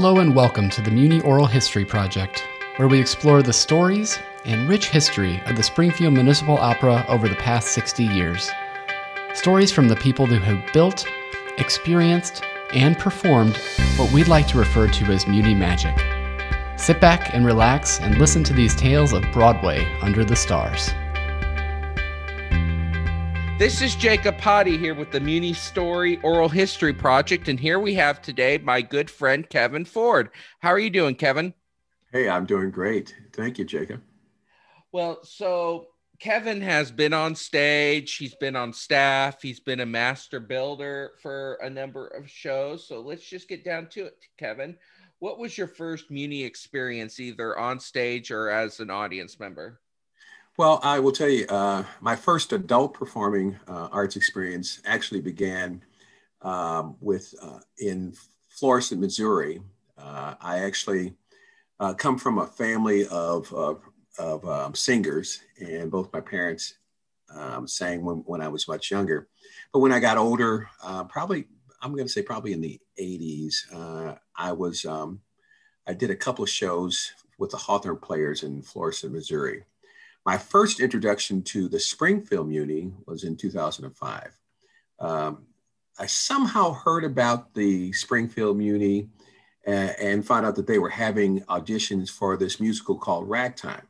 Hello 0.00 0.20
and 0.20 0.32
welcome 0.32 0.70
to 0.70 0.80
the 0.80 0.92
Muni 0.92 1.20
Oral 1.22 1.46
History 1.46 1.84
Project, 1.84 2.46
where 2.76 2.86
we 2.86 3.00
explore 3.00 3.42
the 3.42 3.52
stories 3.52 4.16
and 4.44 4.68
rich 4.68 4.90
history 4.90 5.42
of 5.46 5.56
the 5.56 5.62
Springfield 5.64 6.14
Municipal 6.14 6.56
Opera 6.56 7.04
over 7.08 7.28
the 7.28 7.34
past 7.34 7.72
60 7.72 8.04
years. 8.04 8.48
Stories 9.34 9.72
from 9.72 9.88
the 9.88 9.96
people 9.96 10.24
who 10.24 10.38
have 10.38 10.72
built, 10.72 11.04
experienced, 11.58 12.44
and 12.72 12.96
performed 12.96 13.56
what 13.96 14.12
we'd 14.12 14.28
like 14.28 14.46
to 14.46 14.58
refer 14.58 14.86
to 14.86 15.04
as 15.06 15.26
Muni 15.26 15.52
magic. 15.52 15.98
Sit 16.76 17.00
back 17.00 17.34
and 17.34 17.44
relax 17.44 17.98
and 17.98 18.18
listen 18.18 18.44
to 18.44 18.52
these 18.52 18.76
tales 18.76 19.12
of 19.12 19.24
Broadway 19.32 19.84
under 20.00 20.24
the 20.24 20.36
stars. 20.36 20.90
This 23.58 23.82
is 23.82 23.96
Jacob 23.96 24.38
Potty 24.38 24.78
here 24.78 24.94
with 24.94 25.10
the 25.10 25.18
Muni 25.18 25.52
Story 25.52 26.20
Oral 26.22 26.48
History 26.48 26.92
Project, 26.92 27.48
and 27.48 27.58
here 27.58 27.80
we 27.80 27.92
have 27.94 28.22
today 28.22 28.56
my 28.58 28.80
good 28.80 29.10
friend 29.10 29.50
Kevin 29.50 29.84
Ford. 29.84 30.30
How 30.60 30.68
are 30.68 30.78
you 30.78 30.90
doing, 30.90 31.16
Kevin? 31.16 31.52
Hey, 32.12 32.28
I'm 32.28 32.46
doing 32.46 32.70
great. 32.70 33.16
Thank 33.32 33.58
you, 33.58 33.64
Jacob. 33.64 34.00
Well, 34.92 35.18
so 35.24 35.88
Kevin 36.20 36.60
has 36.60 36.92
been 36.92 37.12
on 37.12 37.34
stage, 37.34 38.14
he's 38.14 38.36
been 38.36 38.54
on 38.54 38.72
staff, 38.72 39.42
he's 39.42 39.58
been 39.58 39.80
a 39.80 39.86
master 39.86 40.38
builder 40.38 41.14
for 41.20 41.54
a 41.54 41.68
number 41.68 42.06
of 42.06 42.30
shows. 42.30 42.86
So 42.86 43.00
let's 43.00 43.28
just 43.28 43.48
get 43.48 43.64
down 43.64 43.88
to 43.88 44.06
it, 44.06 44.18
Kevin. 44.38 44.76
What 45.18 45.40
was 45.40 45.58
your 45.58 45.66
first 45.66 46.12
Muni 46.12 46.44
experience, 46.44 47.18
either 47.18 47.58
on 47.58 47.80
stage 47.80 48.30
or 48.30 48.50
as 48.50 48.78
an 48.78 48.90
audience 48.90 49.40
member? 49.40 49.80
Well, 50.58 50.80
I 50.82 50.98
will 50.98 51.12
tell 51.12 51.28
you, 51.28 51.46
uh, 51.46 51.84
my 52.00 52.16
first 52.16 52.52
adult 52.52 52.92
performing 52.92 53.60
uh, 53.68 53.90
arts 53.92 54.16
experience 54.16 54.82
actually 54.84 55.20
began 55.20 55.84
um, 56.42 56.96
with 57.00 57.32
uh, 57.40 57.60
in 57.78 58.12
Florissant, 58.48 59.00
Missouri. 59.00 59.60
Uh, 59.96 60.34
I 60.40 60.58
actually 60.58 61.14
uh, 61.78 61.94
come 61.94 62.18
from 62.18 62.38
a 62.38 62.46
family 62.48 63.06
of, 63.06 63.52
of, 63.54 63.82
of 64.18 64.44
um, 64.48 64.74
singers, 64.74 65.42
and 65.60 65.92
both 65.92 66.12
my 66.12 66.20
parents 66.20 66.74
um, 67.32 67.68
sang 67.68 68.04
when, 68.04 68.16
when 68.26 68.40
I 68.40 68.48
was 68.48 68.66
much 68.66 68.90
younger. 68.90 69.28
But 69.72 69.78
when 69.78 69.92
I 69.92 70.00
got 70.00 70.18
older, 70.18 70.68
uh, 70.82 71.04
probably 71.04 71.46
I'm 71.82 71.92
going 71.92 72.08
to 72.08 72.12
say 72.12 72.22
probably 72.22 72.52
in 72.52 72.60
the 72.60 72.80
80s, 73.00 74.18
I 74.34 74.50
was 74.50 74.84
um, 74.84 75.20
I 75.86 75.94
did 75.94 76.10
a 76.10 76.16
couple 76.16 76.42
of 76.42 76.50
shows 76.50 77.12
with 77.38 77.52
the 77.52 77.56
Hawthorne 77.58 77.98
Players 77.98 78.42
in 78.42 78.60
Florissant, 78.60 79.12
Missouri. 79.12 79.62
My 80.28 80.36
first 80.36 80.80
introduction 80.80 81.40
to 81.44 81.70
the 81.70 81.80
Springfield 81.80 82.48
Muni 82.48 82.92
was 83.06 83.24
in 83.24 83.34
2005. 83.34 84.38
Um, 85.00 85.46
I 85.98 86.04
somehow 86.04 86.74
heard 86.74 87.04
about 87.04 87.54
the 87.54 87.94
Springfield 87.94 88.58
Muni 88.58 89.08
and, 89.66 89.96
and 89.98 90.26
found 90.26 90.44
out 90.44 90.54
that 90.56 90.66
they 90.66 90.78
were 90.78 90.90
having 90.90 91.40
auditions 91.44 92.10
for 92.10 92.36
this 92.36 92.60
musical 92.60 92.98
called 92.98 93.26
Ragtime. 93.26 93.88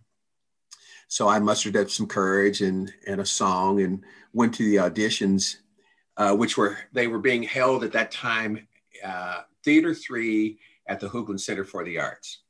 So 1.08 1.26
I 1.26 1.40
mustered 1.40 1.76
up 1.76 1.90
some 1.90 2.06
courage 2.06 2.60
and, 2.60 2.92
and 3.04 3.20
a 3.20 3.26
song 3.26 3.80
and 3.80 4.04
went 4.32 4.54
to 4.54 4.64
the 4.64 4.76
auditions, 4.76 5.56
uh, 6.16 6.36
which 6.36 6.56
were 6.56 6.78
they 6.92 7.08
were 7.08 7.18
being 7.18 7.42
held 7.42 7.82
at 7.82 7.90
that 7.94 8.12
time, 8.12 8.68
uh, 9.04 9.40
Theater 9.64 9.92
Three 9.92 10.60
at 10.86 11.00
the 11.00 11.08
Hoogland 11.08 11.40
Center 11.40 11.64
for 11.64 11.82
the 11.82 11.98
Arts. 11.98 12.42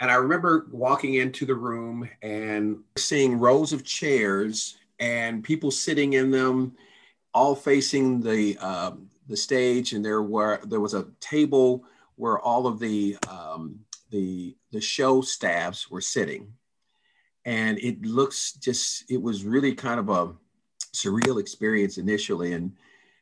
And 0.00 0.10
I 0.10 0.14
remember 0.14 0.66
walking 0.72 1.14
into 1.14 1.44
the 1.44 1.54
room 1.54 2.08
and 2.22 2.78
seeing 2.96 3.38
rows 3.38 3.74
of 3.74 3.84
chairs 3.84 4.78
and 4.98 5.44
people 5.44 5.70
sitting 5.70 6.14
in 6.14 6.30
them, 6.30 6.74
all 7.34 7.54
facing 7.54 8.20
the 8.20 8.56
uh, 8.60 8.92
the 9.28 9.36
stage. 9.36 9.92
And 9.92 10.02
there 10.02 10.22
were 10.22 10.60
there 10.64 10.80
was 10.80 10.94
a 10.94 11.06
table 11.20 11.84
where 12.16 12.38
all 12.40 12.66
of 12.66 12.78
the 12.78 13.18
um, 13.28 13.80
the 14.10 14.56
the 14.72 14.80
show 14.80 15.20
staffs 15.20 15.90
were 15.90 16.00
sitting, 16.00 16.50
and 17.44 17.78
it 17.78 18.00
looks 18.02 18.54
just 18.54 19.04
it 19.10 19.20
was 19.20 19.44
really 19.44 19.74
kind 19.74 20.00
of 20.00 20.08
a 20.08 20.32
surreal 20.94 21.38
experience 21.38 21.98
initially, 21.98 22.54
and 22.54 22.72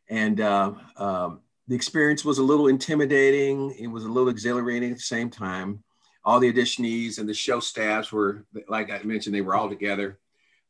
and 0.08 0.40
uh, 0.40 0.72
um, 0.96 1.40
the 1.66 1.74
experience 1.74 2.24
was 2.24 2.38
a 2.38 2.42
little 2.42 2.68
intimidating. 2.68 3.72
It 3.72 3.88
was 3.88 4.04
a 4.04 4.08
little 4.08 4.28
exhilarating 4.28 4.92
at 4.92 4.98
the 4.98 5.02
same 5.02 5.28
time 5.28 5.82
all 6.28 6.40
the 6.40 6.52
auditionees 6.52 7.18
and 7.18 7.26
the 7.26 7.32
show 7.32 7.58
staffs 7.58 8.12
were, 8.12 8.44
like 8.68 8.90
I 8.90 9.00
mentioned, 9.02 9.34
they 9.34 9.40
were 9.40 9.54
all 9.54 9.70
together. 9.70 10.18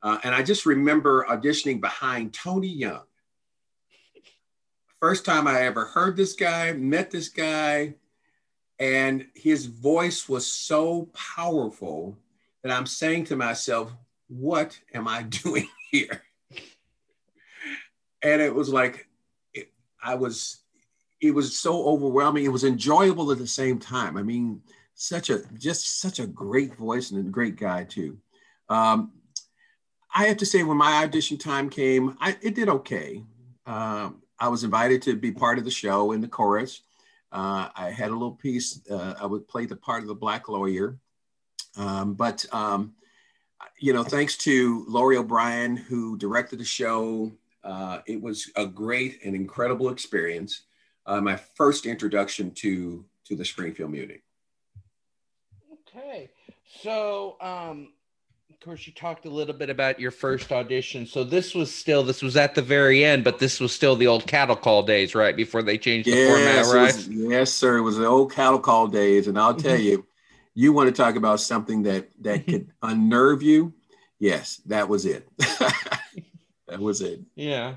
Uh, 0.01 0.17
and 0.23 0.33
I 0.33 0.41
just 0.41 0.67
remember 0.67 1.27
auditioning 1.29 1.81
behind 1.81 2.33
Tony 2.33 2.69
Young. 2.69 3.03
First 5.01 5.25
time 5.25 5.49
I 5.49 5.63
ever 5.63 5.87
heard 5.87 6.17
this 6.17 6.35
guy, 6.35 6.75
met 6.75 7.11
this 7.11 7.29
guy, 7.29 7.95
and 8.79 9.27
his 9.35 9.67
voice 9.67 10.29
was 10.29 10.47
so 10.47 11.11
powerful 11.35 12.17
that 12.63 12.71
I'm 12.71 12.87
saying 12.87 13.25
to 13.25 13.37
myself, 13.37 13.91
What 14.29 14.79
am 14.95 15.09
I 15.09 15.23
doing 15.43 15.69
here? 15.91 16.23
And 18.23 18.41
it 18.41 18.55
was 18.55 18.69
like, 18.69 19.09
it, 19.53 19.73
I 20.01 20.15
was, 20.15 20.59
it 21.21 21.35
was 21.35 21.59
so 21.59 21.85
overwhelming. 21.85 22.45
It 22.45 22.53
was 22.53 22.63
enjoyable 22.63 23.33
at 23.33 23.39
the 23.39 23.47
same 23.49 23.81
time. 23.81 24.17
I 24.17 24.23
mean, 24.23 24.63
such 24.99 25.31
a 25.31 25.45
just 25.57 26.01
such 26.01 26.19
a 26.19 26.27
great 26.27 26.77
voice 26.77 27.13
and 27.13 27.21
a 27.21 27.31
great 27.31 27.57
guy 27.57 27.85
too. 27.85 28.19
Um, 28.69 29.13
I 30.13 30.27
have 30.27 30.39
to 30.39 30.47
say, 30.47 30.65
when 30.65 30.77
my 30.77 31.05
audition 31.05 31.39
time 31.39 31.71
came, 31.71 32.17
I, 32.21 32.37
it 32.43 32.55
did 32.55 32.69
okay. 32.69 33.23
Um, 33.65 34.23
I 34.41 34.49
was 34.49 34.65
invited 34.65 35.01
to 35.03 35.15
be 35.15 35.31
part 35.31 35.59
of 35.59 35.65
the 35.65 35.71
show 35.71 36.13
in 36.13 36.21
the 36.21 36.29
chorus. 36.29 36.83
Uh, 37.31 37.69
I 37.77 37.91
had 37.91 38.11
a 38.11 38.13
little 38.13 38.33
piece. 38.33 38.81
Uh, 38.91 39.15
I 39.21 39.27
would 39.27 39.47
play 39.47 39.67
the 39.67 39.77
part 39.77 40.03
of 40.03 40.09
the 40.09 40.15
black 40.15 40.49
lawyer, 40.49 40.99
um, 41.77 42.15
but 42.15 42.45
um, 42.53 42.95
you 43.79 43.93
know, 43.93 44.03
thanks 44.03 44.37
to 44.39 44.85
Laurie 44.89 45.17
O'Brien 45.17 45.77
who 45.77 46.19
directed 46.19 46.59
the 46.59 46.65
show, 46.65 47.31
uh, 47.63 48.01
it 48.07 48.21
was 48.21 48.51
a 48.57 48.67
great 48.67 49.21
and 49.25 49.37
incredible 49.37 49.91
experience. 49.91 50.63
Uh, 51.07 51.21
my 51.21 51.37
first 51.37 51.87
introduction 51.87 52.51
to 52.51 53.05
to 53.27 53.37
the 53.37 53.45
Springfield 53.45 53.93
Muni. 53.93 54.23
Okay. 55.97 56.31
So, 56.83 57.37
um, 57.41 57.89
of 58.51 58.61
course, 58.61 58.87
you 58.87 58.93
talked 58.93 59.25
a 59.25 59.31
little 59.31 59.55
bit 59.55 59.71
about 59.71 60.01
your 60.01 60.11
first 60.11 60.53
audition. 60.53 61.07
So 61.07 61.23
this 61.25 61.55
was 61.55 61.73
still 61.73 62.03
this 62.03 62.23
was 62.23 62.37
at 62.37 62.55
the 62.55 62.63
very 62.63 63.05
end, 63.05 63.25
but 63.25 63.39
this 63.39 63.61
was 63.61 63.73
still 63.73 63.97
the 63.97 64.07
old 64.07 64.27
cattle 64.27 64.57
call 64.57 64.83
days, 64.83 65.15
right? 65.15 65.37
Before 65.37 65.63
they 65.63 65.79
changed 65.79 66.09
the 66.09 66.27
format, 66.27 66.67
right? 66.75 66.95
Was, 66.95 67.09
yes, 67.09 67.53
sir. 67.53 67.79
It 67.79 67.83
was 67.83 67.97
the 67.97 68.07
old 68.07 68.33
cattle 68.33 68.59
call 68.59 68.89
days, 68.89 69.29
and 69.29 69.39
I'll 69.39 69.55
tell 69.55 69.77
mm-hmm. 69.77 69.83
you, 69.83 70.07
you 70.55 70.73
want 70.73 70.89
to 70.89 71.03
talk 71.03 71.17
about 71.17 71.41
something 71.41 71.85
that 71.85 72.09
that 72.23 72.47
could 72.47 72.71
unnerve 72.83 73.43
you. 73.43 73.73
Yes, 74.19 74.61
that 74.67 74.89
was 74.89 75.07
it. 75.07 75.29
that 75.39 76.81
was 76.81 77.01
it. 77.01 77.21
Yeah. 77.37 77.77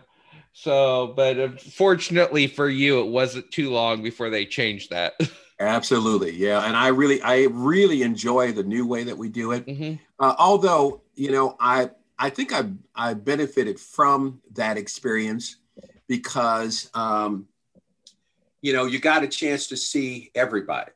So, 0.54 1.14
but 1.16 1.62
fortunately 1.62 2.48
for 2.48 2.68
you, 2.68 3.02
it 3.02 3.08
wasn't 3.08 3.52
too 3.52 3.70
long 3.70 4.04
before 4.04 4.30
they 4.30 4.46
changed 4.46 4.90
that. 4.90 5.14
Absolutely, 5.62 6.32
yeah, 6.36 6.66
and 6.66 6.76
I 6.76 6.88
really, 6.88 7.22
I 7.22 7.44
really 7.52 8.02
enjoy 8.02 8.52
the 8.52 8.64
new 8.64 8.88
way 8.88 9.04
that 9.04 9.18
we 9.18 9.30
do 9.30 9.52
it. 9.52 9.66
Mm-hmm. 9.68 9.96
Uh, 10.20 10.36
although, 10.40 11.04
you 11.14 11.32
know, 11.32 11.56
I, 11.60 11.92
I 12.18 12.32
think 12.32 12.52
I, 12.52 12.64
I 12.96 13.14
benefited 13.14 13.80
from 13.80 14.42
that 14.54 14.78
experience 14.78 15.58
because, 16.08 16.90
um, 16.96 17.48
you 18.62 18.74
know, 18.74 18.86
you 18.86 19.00
got 19.00 19.24
a 19.24 19.28
chance 19.28 19.68
to 19.68 19.78
see 19.78 20.32
everybody, 20.34 20.92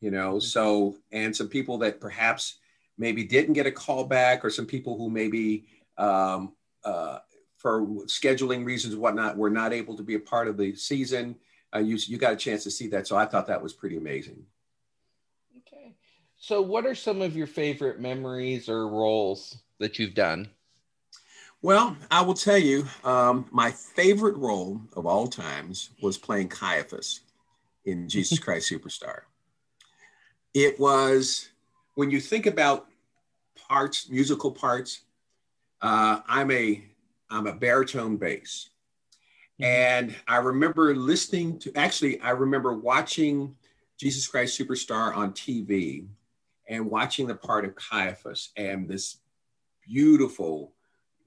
you 0.00 0.10
know, 0.10 0.32
mm-hmm. 0.32 0.40
so 0.40 0.96
and 1.10 1.34
some 1.34 1.48
people 1.48 1.78
that 1.78 1.98
perhaps 1.98 2.58
maybe 2.98 3.24
didn't 3.24 3.54
get 3.54 3.66
a 3.66 3.72
call 3.72 4.04
back, 4.04 4.44
or 4.44 4.50
some 4.50 4.66
people 4.66 4.98
who 4.98 5.08
maybe 5.08 5.64
um, 5.96 6.52
uh, 6.84 7.18
for 7.56 7.80
scheduling 8.06 8.64
reasons, 8.66 8.94
whatnot, 8.94 9.38
were 9.38 9.48
not 9.48 9.72
able 9.72 9.96
to 9.96 10.02
be 10.02 10.16
a 10.16 10.20
part 10.20 10.48
of 10.48 10.58
the 10.58 10.74
season 10.74 11.36
uh, 11.74 11.78
you 11.78 11.98
you 12.06 12.18
got 12.18 12.32
a 12.32 12.36
chance 12.36 12.64
to 12.64 12.70
see 12.70 12.88
that. 12.88 13.06
So 13.06 13.16
I 13.16 13.26
thought 13.26 13.46
that 13.46 13.62
was 13.62 13.72
pretty 13.72 13.96
amazing. 13.96 14.44
Okay. 15.58 15.94
So 16.36 16.60
what 16.60 16.86
are 16.86 16.94
some 16.94 17.22
of 17.22 17.36
your 17.36 17.46
favorite 17.46 18.00
memories 18.00 18.68
or 18.68 18.88
roles 18.88 19.58
that 19.78 19.98
you've 19.98 20.14
done? 20.14 20.48
Well, 21.62 21.96
I 22.10 22.22
will 22.22 22.34
tell 22.34 22.58
you, 22.58 22.86
um, 23.04 23.46
my 23.52 23.70
favorite 23.70 24.36
role 24.36 24.80
of 24.96 25.06
all 25.06 25.28
times 25.28 25.90
was 26.02 26.18
playing 26.18 26.48
Caiaphas 26.48 27.20
in 27.84 28.08
Jesus 28.08 28.38
Christ 28.38 28.70
Superstar. 28.70 29.20
It 30.54 30.78
was 30.80 31.48
when 31.94 32.10
you 32.10 32.20
think 32.20 32.46
about 32.46 32.88
parts, 33.68 34.10
musical 34.10 34.50
parts. 34.50 35.02
Uh, 35.80 36.20
I'm 36.26 36.50
a 36.50 36.82
I'm 37.30 37.46
a 37.46 37.52
baritone 37.52 38.16
bass. 38.16 38.68
And 39.62 40.14
I 40.26 40.38
remember 40.38 40.94
listening 40.94 41.58
to, 41.60 41.72
actually, 41.76 42.20
I 42.20 42.30
remember 42.30 42.74
watching 42.74 43.54
Jesus 43.96 44.26
Christ 44.26 44.58
Superstar 44.58 45.16
on 45.16 45.32
TV 45.32 46.06
and 46.68 46.90
watching 46.90 47.28
the 47.28 47.36
part 47.36 47.64
of 47.64 47.76
Caiaphas 47.76 48.50
and 48.56 48.88
this 48.88 49.18
beautiful, 49.86 50.72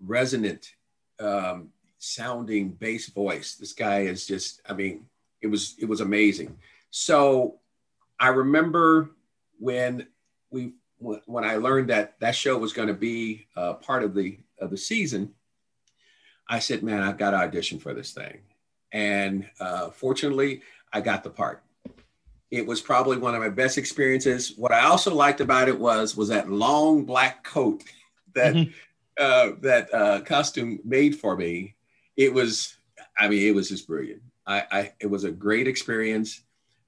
resonant 0.02 0.74
um, 1.22 1.70
sounding 1.98 2.72
bass 2.72 3.08
voice. 3.08 3.56
This 3.56 3.72
guy 3.72 4.02
is 4.02 4.28
just, 4.28 4.62
I 4.68 4.74
mean, 4.74 5.06
it 5.42 5.48
was 5.48 5.76
it 5.80 5.86
was 5.86 6.02
amazing. 6.02 6.58
So 6.90 7.60
I 8.20 8.30
remember 8.30 9.12
when 9.60 10.08
we 10.50 10.74
when 10.98 11.44
I 11.44 11.56
learned 11.56 11.90
that 11.90 12.20
that 12.20 12.36
show 12.36 12.58
was 12.58 12.74
going 12.74 12.88
to 12.88 12.94
be 12.94 13.48
uh, 13.56 13.76
part 13.76 14.04
of 14.04 14.14
the 14.14 14.40
of 14.60 14.72
the 14.72 14.78
season, 14.78 15.34
I 16.48 16.60
said, 16.60 16.84
"Man, 16.84 17.02
I've 17.02 17.18
got 17.18 17.32
to 17.32 17.38
audition 17.38 17.80
for 17.80 17.94
this 17.94 18.12
thing," 18.12 18.40
and 18.92 19.48
uh, 19.60 19.90
fortunately, 19.90 20.62
I 20.94 21.02
got 21.02 21.24
the 21.24 21.30
part. 21.30 21.64
It 22.52 22.66
was 22.66 22.82
probably 22.82 23.18
one 23.18 23.36
of 23.36 23.42
my 23.42 23.50
best 23.50 23.78
experiences. 23.78 24.54
What 24.56 24.72
I 24.72 24.86
also 24.86 25.14
liked 25.14 25.42
about 25.42 25.68
it 25.68 25.80
was 25.80 26.16
was 26.16 26.30
that 26.30 26.50
long 26.50 27.06
black 27.06 27.44
coat 27.44 27.84
that 28.34 28.54
mm-hmm. 28.54 28.72
uh, 29.20 29.56
that 29.62 29.94
uh, 29.94 30.22
costume 30.22 30.80
made 30.84 31.18
for 31.20 31.36
me. 31.36 31.76
It 32.16 32.34
was, 32.34 32.76
I 33.18 33.28
mean, 33.28 33.46
it 33.46 33.54
was 33.54 33.70
just 33.70 33.88
brilliant. 33.88 34.22
I, 34.48 34.64
I 34.72 34.94
it 35.00 35.08
was 35.08 35.24
a 35.24 35.32
great 35.32 35.68
experience. 35.68 36.42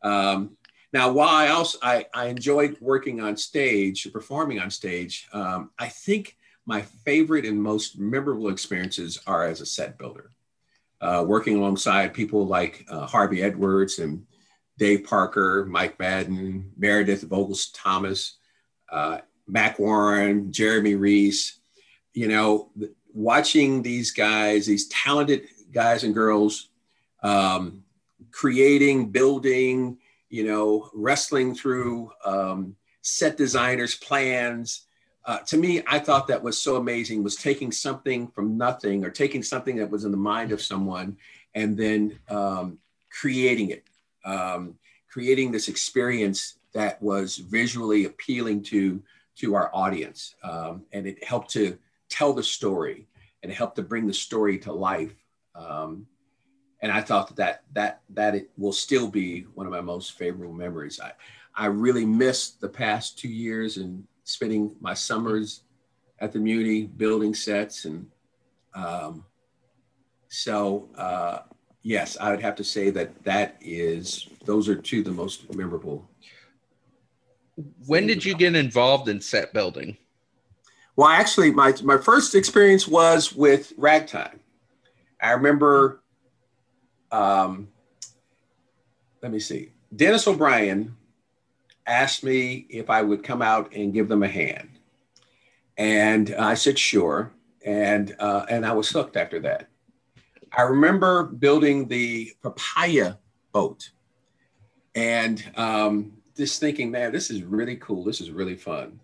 Um, 0.03 0.57
now, 0.93 1.11
while 1.11 1.29
I 1.29 1.49
also 1.49 1.77
I, 1.81 2.05
I 2.13 2.27
enjoyed 2.27 2.77
working 2.79 3.19
on 3.19 3.35
stage, 3.35 4.11
performing 4.13 4.59
on 4.59 4.71
stage, 4.71 5.27
um, 5.33 5.71
I 5.77 5.89
think 5.89 6.37
my 6.67 6.81
favorite 6.81 7.45
and 7.45 7.63
most 7.63 7.97
memorable 7.97 8.49
experiences 8.49 9.17
are 9.25 9.45
as 9.45 9.61
a 9.61 9.65
set 9.65 9.97
builder, 9.97 10.31
uh, 10.99 11.23
working 11.25 11.57
alongside 11.57 12.13
people 12.13 12.45
like 12.45 12.85
uh, 12.89 13.07
Harvey 13.07 13.41
Edwards 13.41 13.99
and 13.99 14.27
Dave 14.77 15.05
Parker, 15.05 15.65
Mike 15.65 15.97
Madden, 15.97 16.71
Meredith 16.77 17.27
Vogels 17.27 17.69
Thomas, 17.73 18.37
uh, 18.91 19.19
Mac 19.47 19.79
Warren, 19.79 20.51
Jeremy 20.51 20.95
Reese. 20.95 21.59
You 22.13 22.27
know, 22.27 22.71
watching 23.13 23.81
these 23.81 24.11
guys, 24.11 24.65
these 24.65 24.87
talented 24.89 25.47
guys 25.71 26.03
and 26.03 26.13
girls, 26.13 26.69
um, 27.23 27.83
creating, 28.31 29.09
building, 29.11 29.99
you 30.29 30.43
know, 30.43 30.89
wrestling 30.93 31.55
through 31.55 32.11
um, 32.25 32.75
set 33.01 33.37
designers' 33.37 33.95
plans. 33.95 34.86
Uh, 35.27 35.39
to 35.39 35.57
me, 35.57 35.83
I 35.85 35.99
thought 35.99 36.27
that 36.29 36.41
was 36.41 36.59
so 36.59 36.77
amazing. 36.77 37.21
Was 37.21 37.35
taking 37.35 37.69
something 37.69 38.29
from 38.29 38.57
nothing, 38.57 39.03
or 39.03 39.09
taking 39.09 39.43
something 39.43 39.75
that 39.75 39.91
was 39.91 40.05
in 40.05 40.11
the 40.11 40.17
mind 40.17 40.53
of 40.53 40.61
someone, 40.61 41.17
and 41.53 41.77
then 41.77 42.17
um, 42.29 42.77
creating 43.11 43.71
it, 43.71 43.83
um, 44.23 44.75
creating 45.09 45.51
this 45.51 45.67
experience 45.67 46.59
that 46.73 47.01
was 47.01 47.37
visually 47.37 48.05
appealing 48.05 48.63
to 48.63 49.03
to 49.35 49.53
our 49.53 49.69
audience, 49.73 50.35
um, 50.43 50.85
and 50.93 51.05
it 51.05 51.21
helped 51.21 51.49
to 51.51 51.77
tell 52.07 52.31
the 52.31 52.41
story, 52.41 53.05
and 53.43 53.51
it 53.51 53.55
helped 53.55 53.75
to 53.75 53.83
bring 53.83 54.07
the 54.07 54.13
story 54.13 54.57
to 54.59 54.71
life. 54.71 55.13
Um, 55.55 56.07
and 56.81 56.89
I 56.89 57.01
thought 57.01 57.35
that 57.35 57.63
that 57.73 58.01
that 58.11 58.33
it 58.33 58.49
will 58.57 58.71
still 58.71 59.09
be 59.09 59.41
one 59.55 59.65
of 59.65 59.73
my 59.73 59.81
most 59.81 60.13
favorable 60.13 60.53
memories. 60.53 61.01
I 61.03 61.11
I 61.53 61.65
really 61.65 62.05
missed 62.05 62.61
the 62.61 62.69
past 62.69 63.19
two 63.19 63.27
years 63.27 63.75
and 63.75 64.07
spending 64.27 64.75
my 64.81 64.93
summers 64.93 65.61
at 66.19 66.33
the 66.33 66.39
Muni 66.39 66.83
building 66.83 67.33
sets 67.33 67.85
and 67.85 68.07
um, 68.73 69.23
so 70.27 70.89
uh, 70.97 71.39
yes, 71.81 72.17
I 72.19 72.31
would 72.31 72.41
have 72.41 72.55
to 72.57 72.63
say 72.63 72.89
that 72.89 73.23
that 73.23 73.57
is 73.61 74.27
those 74.45 74.67
are 74.67 74.75
two 74.75 74.99
of 74.99 75.05
the 75.05 75.11
most 75.11 75.53
memorable. 75.55 76.07
When 77.85 78.05
did 78.05 78.25
you 78.25 78.35
get 78.35 78.55
involved 78.55 79.07
in 79.07 79.21
set 79.21 79.53
building? 79.53 79.97
Well, 80.97 81.07
actually, 81.07 81.51
my 81.51 81.73
my 81.83 81.97
first 81.97 82.35
experience 82.35 82.87
was 82.87 83.33
with 83.33 83.71
Ragtime. 83.77 84.41
I 85.21 85.31
remember 85.31 86.01
um, 87.11 87.69
let 89.23 89.31
me 89.31 89.39
see. 89.39 89.71
Dennis 89.95 90.27
O'Brien 90.27 90.96
asked 91.87 92.23
me 92.23 92.67
if 92.69 92.89
I 92.89 93.01
would 93.01 93.23
come 93.23 93.41
out 93.41 93.73
and 93.73 93.93
give 93.93 94.07
them 94.09 94.23
a 94.23 94.27
hand, 94.27 94.69
and 95.77 96.35
I 96.35 96.53
said 96.53 96.77
sure, 96.77 97.31
and 97.65 98.15
uh, 98.19 98.45
and 98.49 98.65
I 98.65 98.73
was 98.73 98.89
hooked 98.89 99.17
after 99.17 99.39
that. 99.41 99.67
I 100.55 100.63
remember 100.63 101.23
building 101.23 101.87
the 101.87 102.33
papaya 102.41 103.17
boat, 103.51 103.89
and 104.95 105.43
um, 105.55 106.13
just 106.35 106.59
thinking, 106.59 106.91
man, 106.91 107.11
this 107.11 107.29
is 107.29 107.43
really 107.43 107.75
cool. 107.77 108.03
This 108.03 108.21
is 108.21 108.31
really 108.31 108.55
fun. 108.55 108.99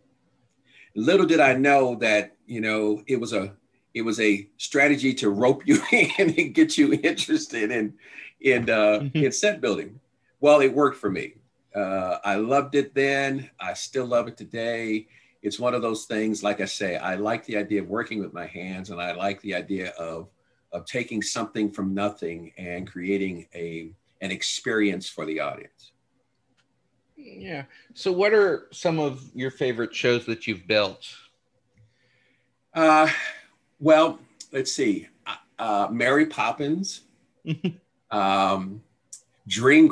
Little 0.96 1.26
did 1.26 1.40
I 1.40 1.54
know 1.54 1.96
that 1.96 2.36
you 2.46 2.62
know 2.62 3.04
it 3.08 3.20
was 3.20 3.34
a 3.34 3.54
it 3.94 4.02
was 4.02 4.20
a 4.20 4.48
strategy 4.58 5.14
to 5.16 5.30
rope 5.30 5.68
you 5.68 5.82
in 5.92 6.10
and 6.38 6.54
get 6.54 6.78
you 6.78 6.94
interested 7.04 7.72
in 7.72 7.94
in 8.42 8.70
uh, 8.70 9.00
mm-hmm. 9.00 9.18
in 9.18 9.32
set 9.32 9.62
building. 9.62 10.00
Well, 10.40 10.60
it 10.60 10.74
worked 10.74 10.98
for 10.98 11.10
me. 11.10 11.36
Uh, 11.76 12.18
I 12.24 12.36
loved 12.36 12.76
it 12.76 12.94
then. 12.94 13.50
I 13.60 13.74
still 13.74 14.06
love 14.06 14.28
it 14.28 14.38
today. 14.38 15.08
It's 15.42 15.60
one 15.60 15.74
of 15.74 15.82
those 15.82 16.06
things. 16.06 16.44
Like 16.44 16.62
I 16.62 16.66
say, 16.66 16.98
I 16.98 17.16
like 17.16 17.46
the 17.46 17.58
idea 17.58 17.82
of 17.82 17.90
working 17.90 18.20
with 18.20 18.34
my 18.34 18.46
hands, 18.46 18.92
and 18.92 19.02
I 19.02 19.14
like 19.14 19.42
the 19.42 19.56
idea 19.56 19.90
of 19.92 20.30
of 20.72 20.86
taking 20.86 21.22
something 21.22 21.72
from 21.72 21.94
nothing 21.94 22.52
and 22.58 22.88
creating 22.88 23.48
a 23.54 23.92
an 24.22 24.32
experience 24.32 25.08
for 25.10 25.26
the 25.26 25.40
audience. 25.40 25.92
Yeah. 27.16 27.64
So, 27.94 28.12
what 28.12 28.34
are 28.34 28.68
some 28.72 29.00
of 29.00 29.30
your 29.34 29.52
favorite 29.52 29.94
shows 29.94 30.26
that 30.26 30.48
you've 30.48 30.68
built? 30.68 31.08
Uh, 32.74 33.10
well, 33.80 34.20
let's 34.52 34.72
see. 34.72 35.08
Uh, 35.60 35.88
Mary 35.92 36.26
Poppins, 36.26 37.02
um, 38.12 38.82
Dream 39.48 39.88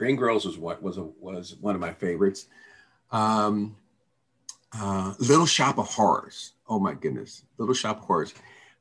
Dream 0.00 0.16
Girls 0.16 0.46
was 0.46 0.56
what 0.56 0.82
was 0.82 0.96
a, 0.96 1.02
was 1.20 1.56
one 1.60 1.74
of 1.74 1.80
my 1.82 1.92
favorites. 1.92 2.46
Um, 3.12 3.76
uh, 4.72 5.12
Little 5.18 5.44
Shop 5.44 5.76
of 5.76 5.88
Horrors. 5.88 6.54
Oh 6.66 6.80
my 6.80 6.94
goodness, 6.94 7.44
Little 7.58 7.74
Shop 7.74 7.98
of 7.98 8.04
Horrors. 8.04 8.32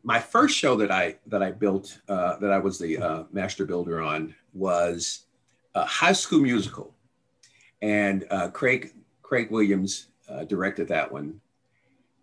My 0.01 0.17
first 0.17 0.57
show 0.57 0.77
that 0.77 0.91
I 0.91 1.17
that 1.27 1.43
I 1.43 1.51
built 1.51 1.99
uh, 2.07 2.37
that 2.37 2.53
I 2.53 2.57
was 2.57 2.79
the 2.79 2.99
uh, 2.99 3.23
master 3.33 3.65
builder 3.65 4.01
on 4.01 4.33
was 4.53 5.25
High 5.75 6.13
School 6.13 6.39
Musical, 6.39 6.95
and 7.81 8.25
uh, 8.29 8.47
Craig 8.51 8.93
Craig 9.21 9.51
Williams 9.51 10.07
uh, 10.29 10.45
directed 10.45 10.87
that 10.87 11.11
one, 11.11 11.41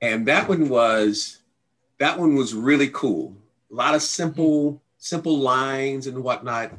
and 0.01 0.25
that 0.27 0.49
one 0.49 0.71
was 0.71 1.41
that 1.99 2.19
one 2.19 2.35
was 2.35 2.55
really 2.55 2.89
cool. 2.89 3.37
A 3.71 3.75
lot 3.75 3.95
of 3.95 4.01
simple, 4.01 4.81
simple 4.97 5.39
lines 5.39 6.07
and 6.07 6.25
whatnot. 6.25 6.73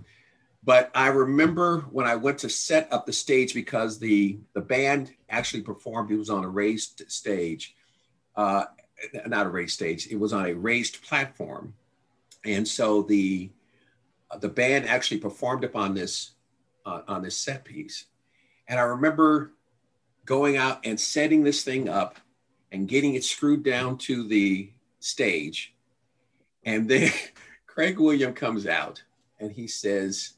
But 0.68 0.92
I 0.94 1.08
remember 1.08 1.86
when 1.92 2.06
I 2.08 2.18
went 2.18 2.40
to 2.40 2.50
set 2.50 2.92
up 2.92 3.06
the 3.06 3.14
stage 3.14 3.54
because 3.54 4.00
the 4.00 4.38
the 4.52 4.60
band 4.60 5.14
actually 5.30 5.62
performed. 5.64 6.12
It 6.12 6.18
was 6.18 6.30
on 6.30 6.44
a 6.44 6.50
raised 6.50 7.10
stage, 7.10 7.74
uh, 8.36 8.66
not 9.26 9.46
a 9.46 9.50
raised 9.50 9.76
stage. 9.76 10.08
It 10.08 10.20
was 10.20 10.34
on 10.34 10.46
a 10.46 10.54
raised 10.54 11.02
platform, 11.04 11.74
and 12.44 12.68
so 12.68 13.02
the 13.02 13.50
the 14.42 14.50
band 14.50 14.90
actually 14.90 15.22
performed 15.22 15.64
upon 15.64 15.94
this 15.94 16.32
uh, 16.86 17.00
on 17.08 17.22
this 17.22 17.38
set 17.38 17.64
piece. 17.64 18.04
And 18.68 18.78
I 18.78 18.84
remember 18.84 19.54
going 20.26 20.58
out 20.58 20.86
and 20.86 21.00
setting 21.00 21.46
this 21.46 21.64
thing 21.64 21.88
up 21.88 22.18
and 22.74 22.90
getting 22.90 23.16
it 23.16 23.24
screwed 23.24 23.64
down 23.64 24.00
to 24.00 24.28
the 24.28 24.70
stage. 25.00 25.74
And 26.66 26.90
then 26.90 27.14
Craig 27.68 27.98
William 27.98 28.34
comes 28.34 28.68
out 28.68 29.02
and 29.40 29.50
he 29.50 29.70
says, 29.70 30.34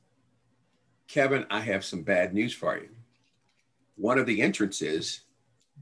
Kevin, 1.09 1.45
I 1.49 1.59
have 1.59 1.83
some 1.83 2.03
bad 2.03 2.33
news 2.33 2.53
for 2.53 2.77
you. 2.77 2.89
One 3.97 4.17
of 4.17 4.25
the 4.25 4.41
entrances 4.41 5.21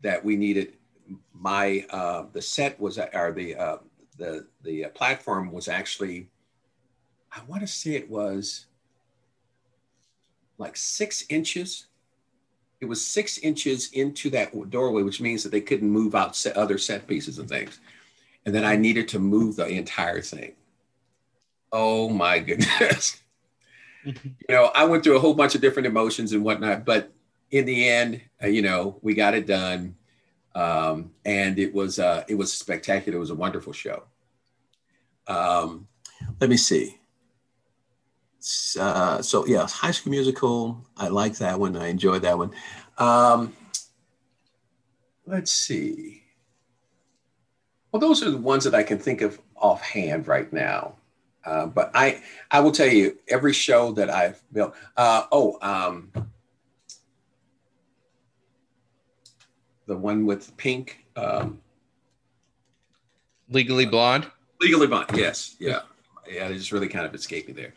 that 0.01 0.25
we 0.25 0.35
needed, 0.35 0.77
my 1.33 1.85
uh, 1.91 2.25
the 2.33 2.41
set 2.41 2.79
was 2.79 2.97
or 2.97 3.31
the 3.31 3.55
uh, 3.55 3.77
the 4.17 4.47
the 4.63 4.85
platform 4.95 5.51
was 5.51 5.67
actually, 5.67 6.29
I 7.31 7.41
want 7.47 7.61
to 7.61 7.67
say 7.67 7.91
it 7.91 8.09
was 8.09 8.65
like 10.57 10.75
six 10.75 11.23
inches. 11.29 11.85
It 12.79 12.85
was 12.85 13.05
six 13.05 13.37
inches 13.39 13.91
into 13.91 14.31
that 14.31 14.69
doorway, 14.71 15.03
which 15.03 15.21
means 15.21 15.43
that 15.43 15.51
they 15.51 15.61
couldn't 15.61 15.89
move 15.89 16.15
out 16.15 16.35
set, 16.35 16.57
other 16.57 16.79
set 16.79 17.07
pieces 17.07 17.37
and 17.37 17.47
things 17.47 17.79
and 18.47 18.55
then 18.55 18.63
I 18.63 18.77
needed 18.77 19.09
to 19.09 19.19
move 19.19 19.57
the 19.57 19.67
entire 19.67 20.21
thing. 20.21 20.53
Oh 21.69 22.07
my 22.07 22.39
goodness. 22.47 23.21
You 24.03 24.13
know, 24.49 24.71
I 24.73 24.85
went 24.85 25.03
through 25.03 25.17
a 25.17 25.19
whole 25.19 25.33
bunch 25.33 25.55
of 25.55 25.61
different 25.61 25.87
emotions 25.87 26.31
and 26.33 26.43
whatnot, 26.43 26.85
but 26.85 27.11
in 27.51 27.65
the 27.65 27.87
end, 27.87 28.21
uh, 28.41 28.47
you 28.47 28.61
know, 28.61 28.99
we 29.01 29.13
got 29.13 29.33
it 29.33 29.45
done. 29.45 29.95
Um, 30.55 31.11
and 31.23 31.59
it 31.59 31.73
was 31.73 31.99
uh, 31.99 32.23
it 32.27 32.35
was 32.35 32.51
spectacular. 32.51 33.17
It 33.17 33.19
was 33.19 33.29
a 33.29 33.35
wonderful 33.35 33.73
show. 33.73 34.03
Um, 35.27 35.87
let 36.39 36.49
me 36.49 36.57
see. 36.57 36.97
Uh, 38.79 39.21
so 39.21 39.45
yeah, 39.45 39.67
High 39.67 39.91
School 39.91 40.11
Musical. 40.11 40.85
I 40.95 41.09
like 41.09 41.37
that 41.37 41.59
one. 41.59 41.75
I 41.75 41.87
enjoyed 41.87 42.23
that 42.23 42.37
one. 42.37 42.51
Um, 42.97 43.53
let's 45.25 45.51
see. 45.51 46.23
Well, 47.91 47.99
those 47.99 48.23
are 48.23 48.31
the 48.31 48.37
ones 48.37 48.63
that 48.63 48.75
I 48.75 48.83
can 48.83 48.99
think 48.99 49.21
of 49.21 49.39
offhand 49.55 50.27
right 50.27 50.51
now. 50.51 50.95
Uh, 51.47 51.65
but 51.65 51.89
I, 51.93 52.21
I 52.51 52.59
will 52.59 52.73
tell 52.73 52.89
you, 52.89 53.17
every 53.29 53.53
show 53.53 53.93
that 53.93 54.09
I've 54.09 54.43
built. 54.51 54.75
Uh, 54.97 55.23
oh, 55.31 55.57
um, 55.61 56.11
the 59.85 59.95
one 59.95 60.25
with 60.25 60.55
pink. 60.57 61.05
Um, 61.15 61.61
Legally 63.49 63.85
Blonde. 63.85 64.29
Legally 64.59 64.87
Blonde. 64.87 65.09
Yes. 65.15 65.55
Yeah. 65.57 65.83
Yeah. 66.29 66.49
It 66.49 66.55
just 66.55 66.73
really 66.73 66.89
kind 66.89 67.05
of 67.05 67.15
escaped 67.15 67.47
me 67.47 67.53
there. 67.53 67.73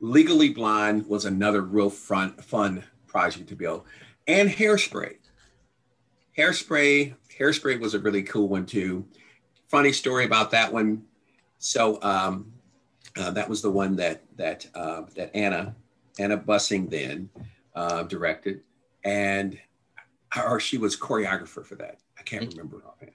Legally 0.00 0.50
Blonde 0.50 1.06
was 1.06 1.24
another 1.24 1.62
real 1.62 1.88
fun 1.88 2.34
fun 2.34 2.84
project 3.06 3.48
to 3.48 3.56
build, 3.56 3.84
and 4.26 4.50
Hairspray. 4.50 5.14
Hairspray. 6.36 7.14
Hairspray 7.38 7.80
was 7.80 7.94
a 7.94 7.98
really 7.98 8.22
cool 8.22 8.48
one 8.48 8.66
too. 8.66 9.06
Funny 9.68 9.92
story 9.92 10.26
about 10.26 10.50
that 10.50 10.70
one. 10.70 11.04
So 11.58 11.98
um, 12.02 12.52
uh, 13.16 13.30
that 13.30 13.48
was 13.48 13.62
the 13.62 13.70
one 13.70 13.96
that 13.96 14.22
that 14.36 14.66
uh, 14.74 15.02
that 15.14 15.34
Anna 15.34 15.74
Anna 16.18 16.38
Bussing 16.38 16.90
then 16.90 17.28
uh, 17.74 18.02
directed, 18.04 18.62
and 19.04 19.58
or 20.36 20.60
she 20.60 20.78
was 20.78 20.96
choreographer 20.96 21.64
for 21.64 21.76
that. 21.76 21.98
I 22.18 22.22
can't 22.22 22.42
mm-hmm. 22.42 22.58
remember 22.58 22.82
offhand. 22.86 23.12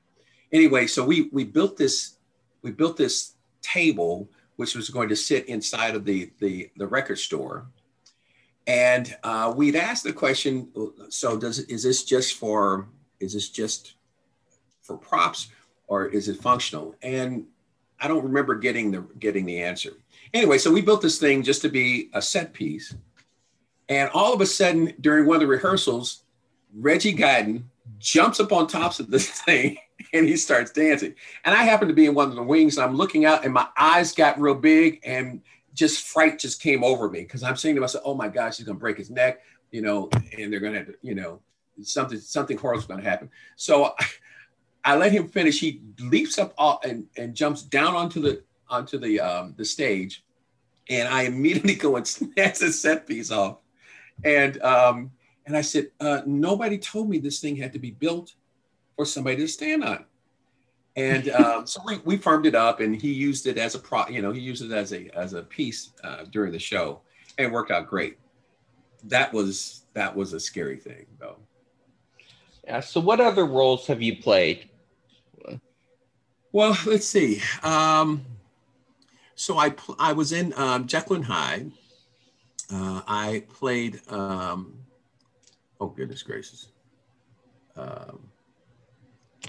Anyway, 0.51 0.87
so 0.87 1.05
we 1.05 1.29
we 1.31 1.43
built 1.43 1.77
this 1.77 2.17
we 2.61 2.71
built 2.71 2.97
this 2.97 3.33
table 3.61 4.29
which 4.57 4.75
was 4.75 4.89
going 4.89 5.09
to 5.09 5.15
sit 5.15 5.47
inside 5.47 5.95
of 5.95 6.05
the 6.05 6.31
the, 6.39 6.69
the 6.77 6.87
record 6.87 7.17
store, 7.17 7.67
and 8.67 9.15
uh, 9.23 9.53
we'd 9.55 9.75
asked 9.75 10.03
the 10.03 10.13
question: 10.13 10.69
So 11.09 11.37
does 11.37 11.59
is 11.59 11.83
this 11.83 12.03
just 12.03 12.35
for 12.35 12.87
is 13.19 13.33
this 13.33 13.49
just 13.49 13.95
for 14.81 14.97
props 14.97 15.49
or 15.87 16.07
is 16.07 16.27
it 16.27 16.37
functional? 16.37 16.95
And 17.01 17.45
I 18.01 18.07
don't 18.07 18.23
remember 18.23 18.55
getting 18.55 18.91
the 18.91 19.01
getting 19.19 19.45
the 19.45 19.61
answer. 19.61 19.91
Anyway, 20.33 20.57
so 20.57 20.71
we 20.71 20.81
built 20.81 21.01
this 21.01 21.19
thing 21.19 21.43
just 21.43 21.61
to 21.61 21.69
be 21.69 22.09
a 22.13 22.21
set 22.21 22.51
piece. 22.53 22.95
And 23.89 24.09
all 24.13 24.33
of 24.33 24.41
a 24.41 24.45
sudden, 24.45 24.93
during 25.01 25.25
one 25.25 25.35
of 25.35 25.41
the 25.41 25.47
rehearsals, 25.47 26.23
Reggie 26.73 27.13
Guyton 27.13 27.63
jumps 27.99 28.39
up 28.39 28.51
on 28.51 28.67
tops 28.67 28.99
of 28.99 29.11
this 29.11 29.29
thing 29.43 29.77
and 30.13 30.27
he 30.27 30.37
starts 30.37 30.71
dancing. 30.71 31.13
And 31.45 31.55
I 31.55 31.63
happen 31.63 31.87
to 31.87 31.93
be 31.93 32.05
in 32.05 32.15
one 32.15 32.29
of 32.29 32.35
the 32.35 32.43
wings 32.43 32.77
and 32.77 32.85
I'm 32.85 32.95
looking 32.95 33.25
out 33.25 33.43
and 33.43 33.53
my 33.53 33.67
eyes 33.77 34.13
got 34.13 34.39
real 34.39 34.55
big 34.55 34.99
and 35.03 35.41
just 35.73 36.07
fright 36.07 36.39
just 36.39 36.61
came 36.61 36.83
over 36.83 37.09
me 37.09 37.21
because 37.21 37.43
I'm 37.43 37.55
saying 37.55 37.75
to 37.75 37.81
myself, 37.81 38.03
oh 38.05 38.13
my 38.13 38.27
gosh, 38.27 38.57
he's 38.57 38.65
gonna 38.65 38.79
break 38.79 38.97
his 38.97 39.09
neck, 39.09 39.41
you 39.71 39.81
know, 39.81 40.09
and 40.37 40.51
they're 40.51 40.59
gonna 40.59 40.79
have 40.79 40.87
to, 40.87 40.95
you 41.01 41.15
know, 41.15 41.39
something, 41.81 42.19
something 42.19 42.57
horrible's 42.57 42.87
gonna 42.87 43.03
happen. 43.03 43.29
So 43.55 43.93
I, 44.83 44.95
let 44.95 45.11
him 45.11 45.27
finish. 45.27 45.59
He 45.59 45.81
leaps 45.99 46.37
up 46.39 46.53
and, 46.83 47.05
and 47.17 47.35
jumps 47.35 47.63
down 47.63 47.95
onto 47.95 48.21
the 48.21 48.43
onto 48.69 48.97
the 48.97 49.19
um, 49.19 49.53
the 49.57 49.65
stage, 49.65 50.23
and 50.89 51.07
I 51.07 51.23
immediately 51.23 51.75
go 51.87 51.95
and 51.97 52.07
snatch 52.07 52.59
the 52.59 52.71
set 52.71 53.07
piece 53.07 53.31
off. 53.31 53.57
And 54.23 54.61
um, 54.61 55.11
and 55.45 55.57
I 55.57 55.61
said, 55.61 55.91
uh, 55.99 56.21
nobody 56.25 56.77
told 56.77 57.09
me 57.09 57.19
this 57.19 57.39
thing 57.39 57.55
had 57.55 57.73
to 57.73 57.79
be 57.79 57.91
built 57.91 58.33
for 58.95 59.05
somebody 59.05 59.37
to 59.37 59.47
stand 59.47 59.83
on. 59.83 60.05
And 60.95 61.29
um, 61.31 61.67
so 61.67 61.81
we, 61.85 61.97
we 61.99 62.17
firmed 62.17 62.45
it 62.45 62.55
up, 62.55 62.79
and 62.79 62.95
he 62.95 63.11
used 63.11 63.47
it 63.47 63.57
as 63.57 63.75
a 63.75 63.79
pro. 63.79 64.07
You 64.07 64.21
know, 64.21 64.31
he 64.31 64.39
used 64.39 64.63
it 64.63 64.71
as 64.71 64.93
a 64.93 65.09
as 65.15 65.33
a 65.33 65.43
piece 65.43 65.91
uh, 66.03 66.25
during 66.31 66.51
the 66.51 66.59
show, 66.59 67.01
and 67.37 67.47
it 67.47 67.51
worked 67.51 67.71
out 67.71 67.87
great. 67.87 68.17
That 69.05 69.33
was 69.33 69.85
that 69.93 70.15
was 70.15 70.33
a 70.33 70.39
scary 70.39 70.77
thing, 70.77 71.05
though. 71.19 71.37
Yeah. 72.63 72.79
So, 72.79 72.99
what 72.99 73.19
other 73.19 73.45
roles 73.45 73.87
have 73.87 74.01
you 74.01 74.17
played? 74.17 74.69
Well, 76.51 76.77
let's 76.85 77.07
see. 77.07 77.41
Um, 77.63 78.25
so 79.35 79.57
I 79.57 79.71
pl- 79.71 79.95
I 79.99 80.13
was 80.13 80.31
in 80.31 80.53
um, 80.55 80.87
Jekyll 80.87 81.17
and 81.17 81.25
Hyde. 81.25 81.71
Uh, 82.71 83.01
I 83.07 83.43
played. 83.53 84.01
Um, 84.09 84.73
oh 85.79 85.87
goodness 85.87 86.23
gracious. 86.23 86.67
Um, 87.75 88.29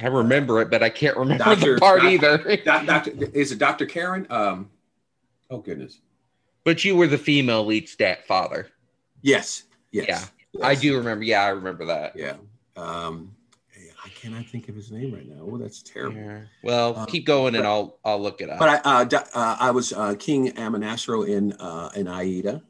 I 0.01 0.07
remember 0.07 0.61
it, 0.63 0.71
but 0.71 0.83
I 0.83 0.89
can't 0.89 1.17
remember 1.17 1.45
Dr. 1.45 1.75
the 1.75 1.81
part 1.81 2.01
Dr. 2.01 2.09
either. 2.11 2.57
Doctor, 2.65 3.13
is 3.35 3.53
it 3.53 3.59
Dr. 3.59 3.87
Karen? 3.87 4.27
Um, 4.31 4.71
oh 5.51 5.59
goodness. 5.59 6.01
But 6.65 6.85
you 6.85 6.97
were 6.97 7.09
the 7.09 7.19
female 7.19 7.67
lead 7.67 7.89
stat 7.89 8.27
father. 8.27 8.69
Yes. 9.21 9.65
Yes. 9.91 10.07
Yeah. 10.09 10.25
Yes. 10.53 10.63
I 10.63 10.75
do 10.75 10.97
remember. 10.97 11.25
Yeah, 11.25 11.43
I 11.43 11.49
remember 11.49 11.85
that. 11.87 12.17
Yeah. 12.17 12.37
Um, 12.77 13.32
cannot 14.23 14.47
think 14.47 14.69
of 14.69 14.76
his 14.76 14.93
name 14.93 15.12
right 15.12 15.29
now. 15.29 15.41
Oh, 15.41 15.59
that's 15.59 15.83
terrible. 15.83 16.21
Yeah. 16.21 16.43
Well, 16.62 16.97
um, 16.97 17.07
keep 17.07 17.26
going, 17.26 17.52
but, 17.52 17.59
and 17.59 17.67
I'll 17.67 17.99
I'll 18.05 18.23
look 18.23 18.41
it 18.41 18.49
up. 18.49 18.59
But 18.61 18.87
I 18.87 19.02
uh, 19.02 19.05
uh, 19.35 19.57
I 19.59 19.71
was 19.73 19.93
uh, 19.93 20.14
King 20.19 20.52
Amonasro 20.52 21.29
in 21.29 21.52
uh, 21.55 21.91
in 21.97 22.07
Aida. 22.07 22.62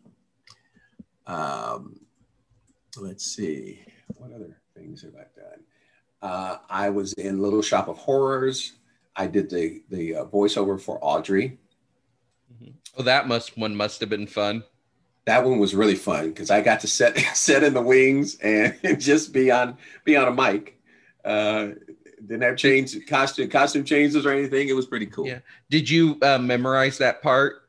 Um, 1.26 2.00
let's 2.96 3.24
see, 3.24 3.84
what 4.16 4.32
other 4.32 4.56
things 4.74 5.02
have 5.02 5.14
I 5.14 5.26
done? 5.38 5.60
Uh, 6.22 6.56
I 6.70 6.88
was 6.88 7.12
in 7.14 7.40
Little 7.40 7.62
Shop 7.62 7.88
of 7.88 7.98
Horrors. 7.98 8.72
I 9.14 9.26
did 9.26 9.50
the 9.50 9.82
the 9.90 10.16
uh, 10.16 10.24
voiceover 10.24 10.80
for 10.80 10.98
Audrey. 11.02 11.58
Mm-hmm. 12.54 12.72
Oh, 12.96 13.02
that 13.02 13.28
must 13.28 13.58
one 13.58 13.76
must 13.76 14.00
have 14.00 14.08
been 14.08 14.26
fun. 14.26 14.64
That 15.26 15.44
one 15.44 15.58
was 15.58 15.74
really 15.74 15.94
fun 15.94 16.30
because 16.30 16.50
I 16.50 16.62
got 16.62 16.80
to 16.80 16.86
set 16.86 17.18
set 17.34 17.62
in 17.62 17.74
the 17.74 17.82
wings 17.82 18.36
and 18.36 18.74
just 18.98 19.34
be 19.34 19.50
on 19.50 19.76
be 20.04 20.16
on 20.16 20.28
a 20.28 20.32
mic. 20.32 20.78
Uh, 21.24 21.68
didn't 22.26 22.42
have 22.42 22.56
change 22.56 22.96
costume 23.06 23.48
costume 23.48 23.84
changes 23.84 24.24
or 24.26 24.30
anything. 24.30 24.68
It 24.68 24.76
was 24.76 24.86
pretty 24.86 25.06
cool. 25.06 25.26
Yeah. 25.26 25.40
Did 25.70 25.88
you 25.88 26.18
uh, 26.22 26.38
memorize 26.38 26.98
that 26.98 27.22
part? 27.22 27.68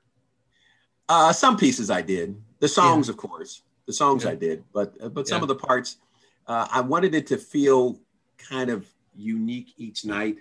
Uh, 1.09 1.33
some 1.33 1.57
pieces 1.57 1.89
I 1.89 2.01
did. 2.01 2.35
The 2.59 2.67
songs, 2.67 3.07
yeah. 3.07 3.11
of 3.11 3.17
course. 3.17 3.63
The 3.85 3.93
songs 3.93 4.23
yeah. 4.23 4.31
I 4.31 4.35
did, 4.35 4.63
but 4.73 4.95
uh, 5.01 5.09
but 5.09 5.27
some 5.27 5.39
yeah. 5.39 5.43
of 5.43 5.47
the 5.49 5.55
parts, 5.55 5.97
uh, 6.47 6.67
I 6.71 6.81
wanted 6.81 7.13
it 7.15 7.27
to 7.27 7.37
feel 7.37 7.99
kind 8.37 8.69
of 8.69 8.87
unique 9.15 9.73
each 9.77 10.05
night. 10.05 10.37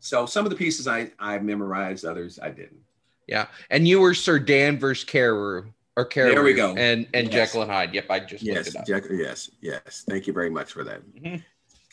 So 0.00 0.26
some 0.26 0.44
of 0.44 0.50
the 0.50 0.56
pieces 0.56 0.86
I 0.86 1.10
I 1.18 1.38
memorized, 1.38 2.04
others 2.04 2.38
I 2.42 2.50
didn't. 2.50 2.80
Yeah, 3.26 3.46
and 3.70 3.88
you 3.88 4.00
were 4.00 4.12
Sir 4.12 4.38
Danvers 4.38 5.02
Carew 5.02 5.72
or 5.96 6.04
Carew. 6.04 6.34
There 6.34 6.42
we 6.42 6.52
go. 6.52 6.74
And 6.76 7.06
and 7.14 7.32
yes. 7.32 7.48
Jekyll 7.48 7.62
and 7.62 7.70
Hyde. 7.70 7.94
Yep, 7.94 8.06
I 8.10 8.20
just 8.20 8.44
yes, 8.44 8.74
Jekyll, 8.86 9.16
yes, 9.16 9.50
yes. 9.62 10.04
Thank 10.06 10.26
you 10.26 10.34
very 10.34 10.50
much 10.50 10.72
for 10.72 10.84
that. 10.84 11.00
Mm-hmm. 11.14 11.36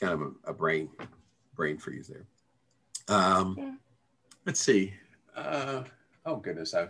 Kind 0.02 0.14
of 0.14 0.22
a, 0.22 0.50
a, 0.50 0.54
brain 0.54 0.90
brain 1.56 1.78
freeze 1.78 2.08
there. 2.08 2.26
Um, 3.08 3.56
yeah. 3.58 3.72
Let's 4.46 4.60
see. 4.60 4.94
Uh, 5.36 5.84
oh 6.26 6.38
goodness, 6.38 6.74
I've 6.74 6.90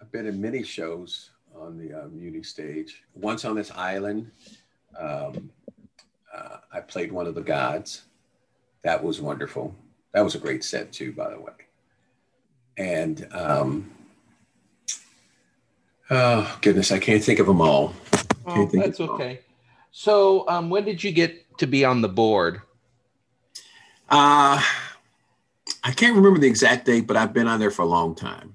I've 0.00 0.12
been 0.12 0.26
in 0.26 0.40
many 0.40 0.62
shows 0.62 1.30
on 1.54 1.78
the 1.78 2.02
uh, 2.02 2.08
Muni 2.08 2.42
stage. 2.42 3.02
Once 3.14 3.44
on 3.44 3.56
this 3.56 3.70
island. 3.70 4.30
Um, 4.98 5.50
uh, 6.34 6.58
I 6.72 6.80
played 6.80 7.12
one 7.12 7.26
of 7.26 7.34
the 7.34 7.42
gods. 7.42 8.02
That 8.82 9.02
was 9.02 9.20
wonderful. 9.20 9.74
That 10.12 10.22
was 10.22 10.34
a 10.34 10.38
great 10.38 10.64
set 10.64 10.92
too, 10.92 11.12
by 11.12 11.30
the 11.30 11.40
way. 11.40 11.52
And 12.76 13.26
um, 13.32 13.90
oh 16.10 16.58
goodness, 16.60 16.92
I 16.92 16.98
can't 16.98 17.24
think 17.24 17.38
of 17.38 17.46
them 17.46 17.60
all. 17.60 17.94
Oh, 18.46 18.66
that's 18.66 19.00
okay. 19.00 19.30
All. 19.30 19.42
So, 19.92 20.48
um, 20.48 20.68
when 20.68 20.84
did 20.84 21.02
you 21.02 21.10
get 21.10 21.45
to 21.58 21.66
be 21.66 21.84
on 21.84 22.00
the 22.00 22.08
board? 22.08 22.62
Uh, 24.08 24.62
I 25.82 25.92
can't 25.92 26.16
remember 26.16 26.38
the 26.38 26.46
exact 26.46 26.86
date, 26.86 27.06
but 27.06 27.16
I've 27.16 27.32
been 27.32 27.48
on 27.48 27.58
there 27.58 27.70
for 27.70 27.82
a 27.82 27.86
long 27.86 28.14
time. 28.14 28.54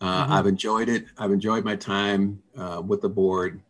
Uh, 0.00 0.24
mm-hmm. 0.24 0.32
I've 0.32 0.46
enjoyed 0.46 0.88
it. 0.88 1.06
I've 1.18 1.32
enjoyed 1.32 1.64
my 1.64 1.76
time 1.76 2.42
uh, 2.56 2.82
with 2.84 3.02
the 3.02 3.08
board. 3.08 3.60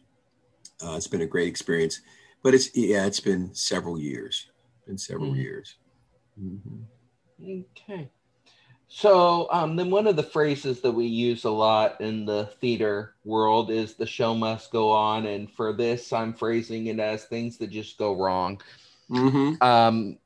Uh, 0.83 0.95
it's 0.97 1.09
been 1.09 1.23
a 1.23 1.27
great 1.27 1.49
experience 1.49 2.01
but 2.43 2.55
it's 2.55 2.75
yeah, 2.77 3.07
it's 3.07 3.21
been 3.21 3.55
several 3.55 3.99
years. 3.99 4.51
Been 4.87 4.99
several 4.99 5.31
mm-hmm. 5.31 5.41
years. 5.41 5.77
Mm-hmm. 6.41 7.63
Okay. 7.63 8.11
So 8.93 9.47
um, 9.53 9.77
then 9.77 9.89
one 9.89 10.09
of 10.09 10.17
the 10.17 10.23
phrases 10.25 10.81
that 10.81 10.91
we 10.91 11.07
use 11.07 11.45
a 11.45 11.51
lot 11.51 12.01
in 12.01 12.25
the 12.25 12.47
theater 12.61 13.15
world 13.25 13.71
is 13.71 13.95
the 13.95 14.05
show 14.05 14.35
must 14.35 14.73
go 14.73 14.91
on. 14.91 15.27
And 15.27 15.49
for 15.49 15.73
this, 15.73 16.13
I'm 16.13 16.35
phrasing 16.35 16.89
it 16.89 16.99
as 16.99 17.25
things 17.25 17.57
that 17.59 17.71
just 17.71 17.99
go 17.99 18.17
wrong. 18.17 18.61
Mm-hmm. 19.09 19.63
Um, 19.63 20.19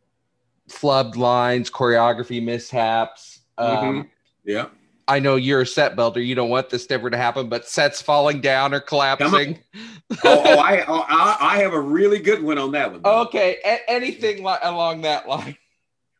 flubbed 0.70 1.16
lines, 1.16 1.70
choreography 1.70 2.42
mishaps. 2.42 3.40
Um, 3.58 3.76
mm-hmm. 3.76 4.00
yeah. 4.46 4.66
I 5.06 5.18
know 5.18 5.36
you're 5.36 5.60
a 5.60 5.66
set 5.66 5.94
builder. 5.94 6.22
You 6.22 6.34
don't 6.34 6.48
want 6.48 6.70
this 6.70 6.86
ever 6.90 7.10
to 7.10 7.18
happen, 7.18 7.50
but 7.50 7.68
sets 7.68 8.00
falling 8.00 8.40
down 8.40 8.72
or 8.72 8.80
collapsing. 8.80 9.58
oh, 10.10 10.16
oh, 10.24 10.58
I, 10.58 10.84
oh, 10.88 11.04
I 11.06 11.58
have 11.58 11.74
a 11.74 11.80
really 11.80 12.18
good 12.18 12.42
one 12.42 12.56
on 12.56 12.72
that 12.72 12.92
one. 12.92 13.02
Though. 13.02 13.20
Okay, 13.24 13.58
a- 13.62 13.90
anything 13.90 14.42
li- 14.42 14.56
along 14.62 15.02
that 15.02 15.28
line. 15.28 15.58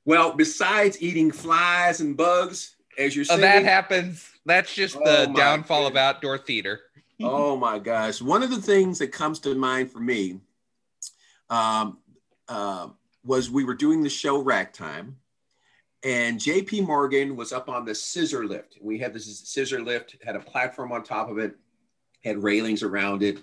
Well, 0.04 0.34
besides 0.34 1.00
eating 1.00 1.30
flies 1.30 2.00
and 2.00 2.16
bugs, 2.16 2.76
as 2.98 3.16
you're 3.16 3.24
saying, 3.24 3.40
oh, 3.40 3.42
that 3.42 3.64
happens. 3.64 4.30
That's 4.46 4.74
just 4.74 4.94
the 4.94 5.28
oh 5.28 5.32
downfall 5.34 5.84
goodness. 5.84 5.90
of 5.90 5.96
outdoor 5.96 6.38
theater. 6.38 6.80
oh 7.22 7.56
my 7.56 7.78
gosh! 7.78 8.20
One 8.20 8.42
of 8.42 8.50
the 8.50 8.60
things 8.60 8.98
that 8.98 9.08
comes 9.08 9.38
to 9.40 9.54
mind 9.54 9.90
for 9.90 10.00
me 10.00 10.40
um, 11.48 11.98
uh, 12.48 12.88
was 13.24 13.50
we 13.50 13.64
were 13.64 13.74
doing 13.74 14.02
the 14.02 14.10
show 14.10 14.42
Ragtime 14.42 15.16
and 16.04 16.38
JP 16.38 16.86
Morgan 16.86 17.34
was 17.34 17.52
up 17.52 17.70
on 17.70 17.86
the 17.86 17.94
scissor 17.94 18.44
lift. 18.44 18.76
We 18.80 18.98
had 18.98 19.14
this 19.14 19.40
scissor 19.48 19.82
lift, 19.82 20.16
had 20.22 20.36
a 20.36 20.40
platform 20.40 20.92
on 20.92 21.02
top 21.02 21.30
of 21.30 21.38
it, 21.38 21.56
had 22.22 22.42
railings 22.42 22.82
around 22.82 23.22
it. 23.22 23.38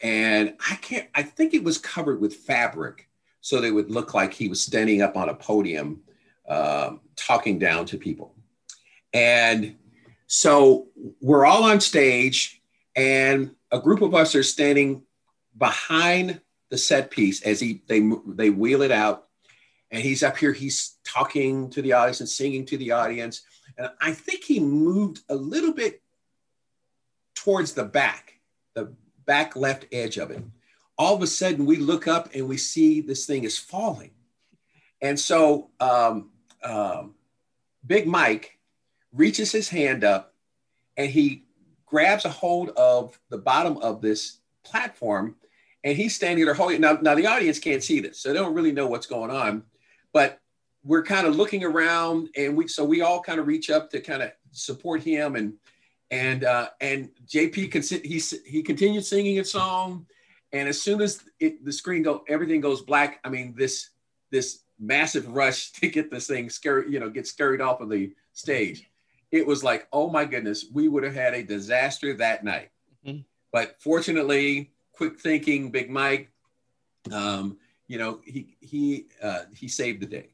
And 0.00 0.54
I 0.70 0.76
can't, 0.76 1.08
I 1.14 1.22
think 1.22 1.52
it 1.52 1.62
was 1.62 1.76
covered 1.76 2.20
with 2.20 2.34
fabric. 2.34 3.08
so 3.42 3.60
they 3.60 3.70
would 3.70 3.90
look 3.90 4.14
like 4.14 4.32
he 4.32 4.48
was 4.48 4.64
standing 4.64 5.02
up 5.02 5.16
on 5.16 5.28
a 5.28 5.34
podium 5.34 6.00
um, 6.48 7.00
talking 7.16 7.58
down 7.58 7.86
to 7.86 7.98
people. 7.98 8.34
And 9.12 9.76
so 10.26 10.88
we're 11.20 11.46
all 11.46 11.64
on 11.64 11.80
stage, 11.80 12.60
and 12.94 13.52
a 13.70 13.80
group 13.80 14.02
of 14.02 14.14
us 14.14 14.34
are 14.34 14.42
standing 14.42 15.02
behind 15.56 16.40
the 16.68 16.78
set 16.78 17.10
piece 17.10 17.42
as 17.42 17.60
he 17.60 17.82
they 17.86 18.10
they 18.26 18.50
wheel 18.50 18.82
it 18.82 18.90
out, 18.90 19.28
and 19.90 20.02
he's 20.02 20.22
up 20.22 20.36
here. 20.36 20.52
He's 20.52 20.96
talking 21.04 21.70
to 21.70 21.80
the 21.80 21.92
audience 21.92 22.20
and 22.20 22.28
singing 22.28 22.66
to 22.66 22.76
the 22.76 22.90
audience, 22.90 23.42
and 23.78 23.90
I 24.00 24.12
think 24.12 24.44
he 24.44 24.60
moved 24.60 25.20
a 25.28 25.34
little 25.34 25.72
bit 25.72 26.02
towards 27.34 27.72
the 27.72 27.84
back, 27.84 28.40
the 28.74 28.92
back 29.24 29.54
left 29.54 29.86
edge 29.92 30.18
of 30.18 30.30
it. 30.30 30.42
All 30.98 31.14
of 31.14 31.22
a 31.22 31.26
sudden, 31.26 31.66
we 31.66 31.76
look 31.76 32.08
up 32.08 32.30
and 32.34 32.48
we 32.48 32.56
see 32.56 33.00
this 33.00 33.26
thing 33.26 33.44
is 33.44 33.56
falling, 33.56 34.10
and 35.00 35.18
so 35.18 35.70
um, 35.78 36.30
um, 36.62 37.14
Big 37.86 38.06
Mike 38.06 38.58
reaches 39.12 39.52
his 39.52 39.68
hand 39.68 40.04
up 40.04 40.34
and 40.96 41.10
he 41.10 41.44
grabs 41.86 42.24
a 42.24 42.30
hold 42.30 42.70
of 42.70 43.18
the 43.30 43.38
bottom 43.38 43.76
of 43.78 44.00
this 44.00 44.38
platform 44.64 45.36
and 45.84 45.96
he's 45.96 46.14
standing 46.14 46.44
there 46.44 46.54
holding 46.54 46.80
now, 46.80 46.98
now 47.00 47.14
the 47.14 47.26
audience 47.26 47.58
can't 47.58 47.82
see 47.82 48.00
this 48.00 48.18
so 48.18 48.28
they 48.28 48.38
don't 48.38 48.54
really 48.54 48.72
know 48.72 48.88
what's 48.88 49.06
going 49.06 49.30
on 49.30 49.62
but 50.12 50.40
we're 50.84 51.02
kind 51.02 51.26
of 51.26 51.36
looking 51.36 51.64
around 51.64 52.28
and 52.36 52.56
we 52.56 52.66
so 52.66 52.84
we 52.84 53.00
all 53.00 53.22
kind 53.22 53.38
of 53.38 53.46
reach 53.46 53.70
up 53.70 53.90
to 53.90 54.00
kind 54.00 54.22
of 54.22 54.32
support 54.50 55.00
him 55.00 55.36
and 55.36 55.54
and 56.10 56.44
uh 56.44 56.68
and 56.80 57.10
jp 57.26 57.70
can 57.70 57.82
he 57.82 58.20
he 58.44 58.62
continued 58.62 59.04
singing 59.04 59.38
a 59.38 59.44
song 59.44 60.06
and 60.52 60.68
as 60.68 60.80
soon 60.80 61.00
as 61.00 61.22
it, 61.38 61.64
the 61.64 61.72
screen 61.72 62.02
go 62.02 62.24
everything 62.28 62.60
goes 62.60 62.82
black 62.82 63.20
i 63.24 63.28
mean 63.28 63.54
this 63.56 63.90
this 64.30 64.60
massive 64.78 65.28
rush 65.28 65.72
to 65.72 65.88
get 65.88 66.10
this 66.10 66.26
thing 66.26 66.50
scary 66.50 66.90
you 66.90 67.00
know 67.00 67.08
get 67.08 67.26
scurried 67.26 67.60
off 67.60 67.80
of 67.80 67.88
the 67.88 68.12
stage 68.32 68.88
it 69.30 69.46
was 69.46 69.64
like, 69.64 69.88
oh 69.92 70.08
my 70.08 70.24
goodness, 70.24 70.66
we 70.72 70.88
would 70.88 71.02
have 71.02 71.14
had 71.14 71.34
a 71.34 71.42
disaster 71.42 72.14
that 72.14 72.44
night. 72.44 72.70
Mm-hmm. 73.06 73.20
But 73.52 73.76
fortunately, 73.80 74.72
quick 74.92 75.18
thinking, 75.18 75.70
Big 75.70 75.90
Mike, 75.90 76.30
um, 77.12 77.56
you 77.86 77.98
know, 77.98 78.20
he 78.24 78.56
he 78.60 79.06
uh, 79.22 79.42
he 79.54 79.68
saved 79.68 80.00
the 80.00 80.06
day. 80.06 80.28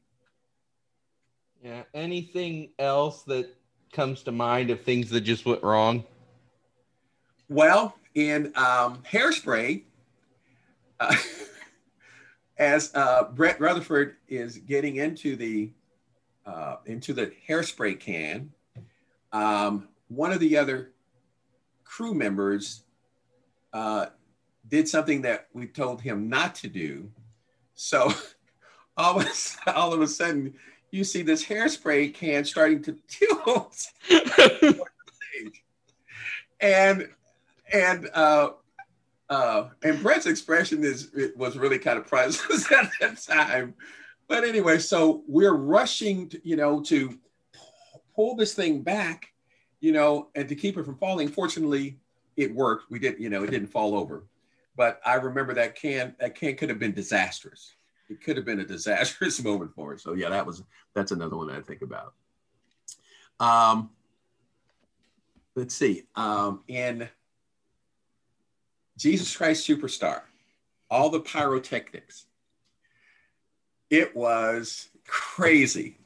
Yeah. 1.63 1.83
Anything 1.93 2.69
else 2.77 3.23
that 3.23 3.55
comes 3.91 4.23
to 4.23 4.31
mind 4.31 4.69
of 4.69 4.81
things 4.81 5.09
that 5.11 5.21
just 5.21 5.45
went 5.45 5.63
wrong? 5.63 6.03
Well, 7.47 7.95
in 8.15 8.47
um, 8.55 9.01
Hairspray, 9.09 9.83
uh, 10.99 11.15
as 12.57 12.91
uh, 12.93 13.23
Brett 13.33 13.59
Rutherford 13.59 14.15
is 14.27 14.57
getting 14.57 14.97
into 14.97 15.35
the 15.35 15.71
uh, 16.45 16.77
into 16.85 17.13
the 17.13 17.31
hairspray 17.47 17.99
can, 17.99 18.51
um, 19.31 19.87
one 20.09 20.31
of 20.31 20.39
the 20.39 20.57
other 20.57 20.91
crew 21.83 22.13
members 22.13 22.83
uh, 23.71 24.07
did 24.67 24.87
something 24.87 25.21
that 25.21 25.47
we 25.53 25.67
told 25.67 26.01
him 26.01 26.29
not 26.29 26.55
to 26.55 26.67
do. 26.67 27.09
So 27.75 28.11
all 28.97 29.19
of, 29.19 29.25
a, 29.25 29.73
all 29.73 29.93
of 29.93 30.01
a 30.01 30.07
sudden, 30.07 30.53
you 30.91 31.03
see 31.03 31.23
this 31.23 31.43
hairspray 31.45 32.13
can 32.13 32.45
starting 32.45 32.81
to 32.83 32.97
tilt. 33.07 33.87
and 36.59 37.09
and 37.71 38.09
uh, 38.13 38.49
uh, 39.33 39.69
and 39.81 40.01
Brett's 40.01 40.27
expression 40.27 40.83
is 40.83 41.09
it 41.15 41.35
was 41.35 41.57
really 41.57 41.79
kind 41.79 41.97
of 41.97 42.05
priceless 42.05 42.71
at 42.71 42.91
that 43.01 43.19
time. 43.21 43.73
But 44.27 44.43
anyway, 44.43 44.77
so 44.77 45.23
we're 45.27 45.55
rushing, 45.55 46.29
to, 46.29 46.41
you 46.47 46.55
know, 46.55 46.81
to 46.83 47.17
pull 48.15 48.35
this 48.35 48.53
thing 48.53 48.83
back, 48.83 49.33
you 49.79 49.91
know, 49.91 50.29
and 50.35 50.47
to 50.49 50.55
keep 50.55 50.77
it 50.77 50.85
from 50.85 50.97
falling. 50.97 51.27
Fortunately, 51.27 51.97
it 52.37 52.53
worked. 52.53 52.91
We 52.91 52.99
did, 52.99 53.19
you 53.19 53.29
know, 53.29 53.43
it 53.43 53.49
didn't 53.49 53.69
fall 53.69 53.95
over. 53.95 54.25
But 54.75 55.01
I 55.03 55.15
remember 55.15 55.55
that 55.55 55.75
can 55.75 56.15
that 56.19 56.35
can 56.35 56.55
could 56.55 56.69
have 56.69 56.79
been 56.79 56.93
disastrous. 56.93 57.75
It 58.09 58.23
could 58.23 58.37
have 58.37 58.45
been 58.45 58.59
a 58.59 58.65
disastrous 58.65 59.43
moment 59.43 59.73
for 59.73 59.93
us. 59.93 60.03
So 60.03 60.13
yeah, 60.13 60.29
that 60.29 60.45
was 60.45 60.63
that's 60.93 61.11
another 61.11 61.37
one 61.37 61.47
that 61.47 61.57
I 61.57 61.61
think 61.61 61.81
about. 61.81 62.13
Um, 63.39 63.89
let's 65.55 65.75
see. 65.75 66.03
Um, 66.15 66.61
in 66.67 67.09
Jesus 68.97 69.35
Christ 69.35 69.67
Superstar, 69.67 70.21
all 70.89 71.09
the 71.09 71.19
pyrotechnics. 71.19 72.25
It 73.89 74.15
was 74.15 74.89
crazy 75.07 75.97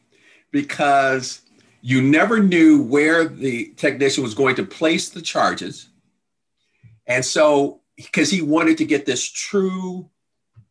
because 0.51 1.41
you 1.81 2.01
never 2.01 2.39
knew 2.39 2.81
where 2.81 3.25
the 3.25 3.73
technician 3.77 4.23
was 4.23 4.33
going 4.33 4.55
to 4.55 4.65
place 4.65 5.09
the 5.09 5.21
charges. 5.21 5.89
And 7.05 7.23
so, 7.23 7.81
because 7.95 8.29
he 8.29 8.41
wanted 8.41 8.77
to 8.79 8.85
get 8.85 9.05
this 9.05 9.23
true 9.23 10.09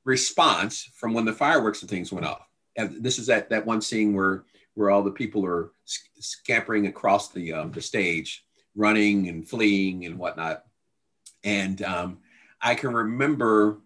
response 0.05 0.89
from 0.95 1.15
when 1.15 1.25
the 1.25 1.33
fireworks 1.33 1.83
and 1.83 1.91
things 1.91 2.13
went 2.13 2.27
off. 2.27 2.47
And 2.77 3.03
this 3.03 3.19
is 3.19 3.27
that, 3.27 3.51
that 3.51 3.67
one 3.67 3.81
scene 3.81 4.15
where, 4.15 4.45
where 4.75 4.91
all 4.91 5.03
the 5.03 5.11
people 5.11 5.45
are 5.47 5.71
scampering 6.21 6.87
across 6.87 7.31
the, 7.31 7.53
um, 7.53 7.73
the 7.73 7.81
stage, 7.81 8.45
running 8.75 9.29
and 9.29 9.49
fleeing 9.49 10.05
and 10.05 10.19
whatnot. 10.19 10.65
And 11.47 11.81
um, 11.83 12.19
I 12.61 12.75
can 12.75 12.93
remember 12.93 13.79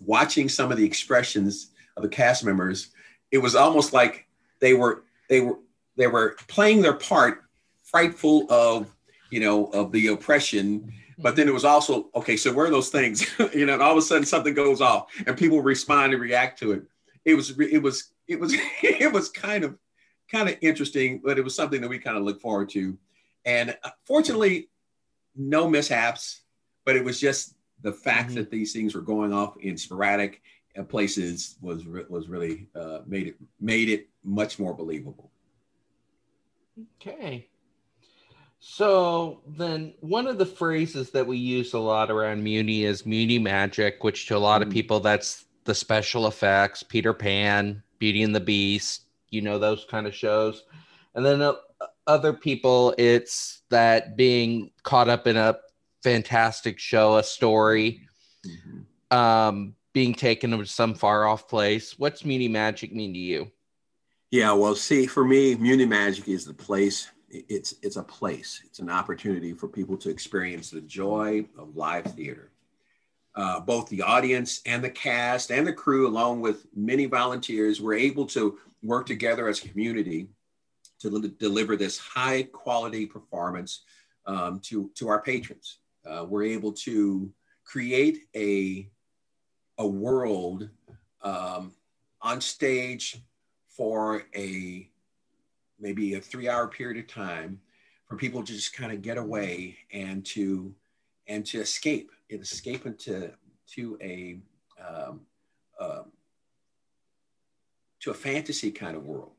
watching 0.00 0.48
some 0.48 0.72
of 0.72 0.78
the 0.78 0.86
expressions 0.86 1.72
of 1.96 2.02
the 2.04 2.08
cast 2.08 2.44
members. 2.44 2.88
It 3.30 3.38
was 3.38 3.54
almost 3.54 3.92
like 3.92 4.26
they 4.60 4.72
were 4.72 5.02
they 5.28 5.40
were 5.40 5.58
they 5.96 6.06
were 6.06 6.36
playing 6.46 6.80
their 6.80 6.94
part, 6.94 7.42
frightful 7.82 8.50
of 8.50 8.94
you 9.30 9.40
know 9.40 9.66
of 9.66 9.92
the 9.92 10.06
oppression. 10.06 10.92
But 11.18 11.34
then 11.34 11.48
it 11.48 11.54
was 11.54 11.64
also 11.64 12.08
okay. 12.14 12.36
So 12.36 12.52
where 12.52 12.66
are 12.66 12.70
those 12.70 12.90
things? 12.90 13.26
you 13.52 13.66
know, 13.66 13.74
and 13.74 13.82
all 13.82 13.92
of 13.92 13.98
a 13.98 14.02
sudden 14.02 14.24
something 14.24 14.54
goes 14.54 14.80
off, 14.80 15.08
and 15.26 15.36
people 15.36 15.60
respond 15.60 16.12
and 16.12 16.22
react 16.22 16.60
to 16.60 16.72
it. 16.72 16.84
It 17.24 17.34
was 17.34 17.58
it 17.58 17.82
was 17.82 18.12
it 18.28 18.38
was 18.38 18.54
it 18.82 19.12
was 19.12 19.28
kind 19.28 19.64
of 19.64 19.76
kind 20.30 20.48
of 20.48 20.56
interesting, 20.60 21.20
but 21.24 21.36
it 21.36 21.42
was 21.42 21.56
something 21.56 21.80
that 21.80 21.88
we 21.88 21.98
kind 21.98 22.16
of 22.16 22.22
look 22.22 22.40
forward 22.40 22.68
to. 22.70 22.96
And 23.44 23.76
uh, 23.82 23.90
fortunately, 24.04 24.68
no 25.34 25.68
mishaps. 25.68 26.42
But 26.88 26.96
it 26.96 27.04
was 27.04 27.20
just 27.20 27.52
the 27.82 27.92
fact 27.92 28.28
mm-hmm. 28.28 28.36
that 28.36 28.50
these 28.50 28.72
things 28.72 28.94
were 28.94 29.02
going 29.02 29.30
off 29.30 29.58
in 29.58 29.76
sporadic 29.76 30.40
uh, 30.74 30.84
places 30.84 31.56
was 31.60 31.84
was 31.84 32.30
really 32.30 32.66
uh, 32.74 33.00
made 33.06 33.26
it 33.26 33.36
made 33.60 33.90
it 33.90 34.08
much 34.24 34.58
more 34.58 34.72
believable. 34.72 35.30
Okay. 36.96 37.46
So 38.58 39.42
then 39.46 39.92
one 40.00 40.26
of 40.26 40.38
the 40.38 40.46
phrases 40.46 41.10
that 41.10 41.26
we 41.26 41.36
use 41.36 41.74
a 41.74 41.78
lot 41.78 42.10
around 42.10 42.42
Muni 42.42 42.84
is 42.84 43.04
Muni 43.04 43.38
magic, 43.38 44.02
which 44.02 44.24
to 44.28 44.36
a 44.38 44.38
lot 44.38 44.62
of 44.62 44.68
mm. 44.68 44.72
people 44.72 44.98
that's 44.98 45.44
the 45.64 45.74
special 45.74 46.26
effects, 46.26 46.82
Peter 46.82 47.12
Pan, 47.12 47.82
Beauty 47.98 48.22
and 48.22 48.34
the 48.34 48.40
Beast, 48.40 49.02
you 49.28 49.42
know 49.42 49.58
those 49.58 49.84
kind 49.90 50.06
of 50.06 50.14
shows. 50.14 50.64
And 51.14 51.22
then 51.22 51.42
uh, 51.42 51.52
other 52.06 52.32
people 52.32 52.94
it's 52.96 53.60
that 53.68 54.16
being 54.16 54.70
caught 54.84 55.10
up 55.10 55.26
in 55.26 55.36
a 55.36 55.58
fantastic 56.02 56.78
show, 56.78 57.16
a 57.16 57.22
story, 57.22 58.08
mm-hmm. 58.46 59.16
um, 59.16 59.74
being 59.92 60.14
taken 60.14 60.50
to 60.50 60.64
some 60.66 60.94
far 60.94 61.26
off 61.26 61.48
place. 61.48 61.98
What's 61.98 62.24
Muni 62.24 62.48
magic 62.48 62.92
mean 62.92 63.12
to 63.14 63.18
you? 63.18 63.50
Yeah, 64.30 64.52
well, 64.52 64.74
see, 64.74 65.06
for 65.06 65.24
me, 65.24 65.54
Muni 65.54 65.86
Magic 65.86 66.28
is 66.28 66.44
the 66.44 66.52
place. 66.52 67.10
It's 67.30 67.74
it's 67.82 67.96
a 67.96 68.02
place. 68.02 68.62
It's 68.66 68.78
an 68.78 68.90
opportunity 68.90 69.54
for 69.54 69.68
people 69.68 69.96
to 69.98 70.10
experience 70.10 70.70
the 70.70 70.82
joy 70.82 71.46
of 71.56 71.76
live 71.76 72.04
theater. 72.14 72.50
Uh, 73.34 73.60
both 73.60 73.88
the 73.88 74.02
audience 74.02 74.60
and 74.66 74.82
the 74.82 74.90
cast 74.90 75.50
and 75.50 75.66
the 75.66 75.72
crew, 75.72 76.06
along 76.08 76.40
with 76.40 76.66
many 76.74 77.06
volunteers, 77.06 77.80
were 77.80 77.94
able 77.94 78.26
to 78.26 78.58
work 78.82 79.06
together 79.06 79.48
as 79.48 79.64
a 79.64 79.68
community 79.68 80.28
to 81.00 81.08
li- 81.08 81.32
deliver 81.38 81.76
this 81.76 81.98
high 81.98 82.42
quality 82.42 83.06
performance 83.06 83.84
um, 84.26 84.60
to 84.60 84.90
to 84.96 85.08
our 85.08 85.22
patrons. 85.22 85.78
Uh, 86.08 86.24
we're 86.24 86.44
able 86.44 86.72
to 86.72 87.30
create 87.64 88.24
a 88.34 88.90
a 89.78 89.86
world 89.86 90.68
um, 91.22 91.72
on 92.22 92.40
stage 92.40 93.22
for 93.68 94.22
a 94.34 94.90
maybe 95.78 96.14
a 96.14 96.20
three 96.20 96.48
hour 96.48 96.66
period 96.66 96.98
of 96.98 97.06
time 97.06 97.60
for 98.06 98.16
people 98.16 98.42
to 98.42 98.52
just 98.52 98.74
kind 98.74 98.92
of 98.92 99.02
get 99.02 99.18
away 99.18 99.76
and 99.92 100.24
to 100.24 100.74
and 101.28 101.44
to 101.46 101.60
escape 101.60 102.10
escape 102.30 102.86
into 102.86 103.30
to 103.66 103.98
a 104.02 104.40
um, 104.84 105.20
uh, 105.78 106.02
to 108.00 108.10
a 108.10 108.14
fantasy 108.14 108.70
kind 108.70 108.96
of 108.96 109.04
world. 109.04 109.32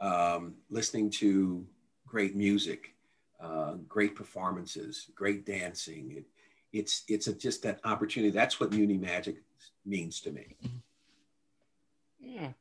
Um, 0.00 0.54
listening 0.70 1.10
to 1.10 1.66
great 2.06 2.34
music 2.34 2.94
uh, 3.42 3.74
great 3.88 4.14
performances 4.14 5.10
great 5.14 5.44
dancing 5.46 6.12
it, 6.16 6.24
it's 6.72 7.04
it's 7.08 7.26
a, 7.26 7.32
just 7.32 7.62
that 7.62 7.80
opportunity 7.84 8.30
that's 8.30 8.60
what 8.60 8.72
muni 8.72 8.96
magic 8.96 9.36
means 9.84 10.20
to 10.20 10.30
me. 10.30 10.56
Yeah. 12.18 12.52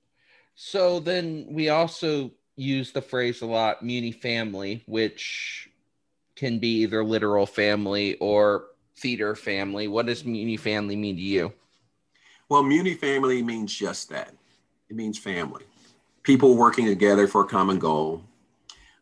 So 0.55 0.99
then 0.99 1.47
we 1.49 1.69
also 1.69 2.31
use 2.55 2.91
the 2.91 3.01
phrase 3.01 3.41
a 3.41 3.45
lot, 3.45 3.83
Muni 3.83 4.11
family, 4.11 4.83
which 4.85 5.69
can 6.35 6.59
be 6.59 6.81
either 6.81 7.03
literal 7.03 7.45
family 7.45 8.15
or 8.15 8.65
theater 8.97 9.35
family. 9.35 9.87
What 9.87 10.05
does 10.05 10.25
Muni 10.25 10.57
family 10.57 10.95
mean 10.95 11.15
to 11.15 11.21
you? 11.21 11.53
Well, 12.49 12.63
Muni 12.63 12.95
family 12.95 13.41
means 13.41 13.73
just 13.73 14.09
that. 14.09 14.33
It 14.89 14.95
means 14.95 15.17
family, 15.17 15.65
people 16.23 16.57
working 16.57 16.85
together 16.85 17.27
for 17.27 17.43
a 17.43 17.47
common 17.47 17.77
goal. 17.77 18.23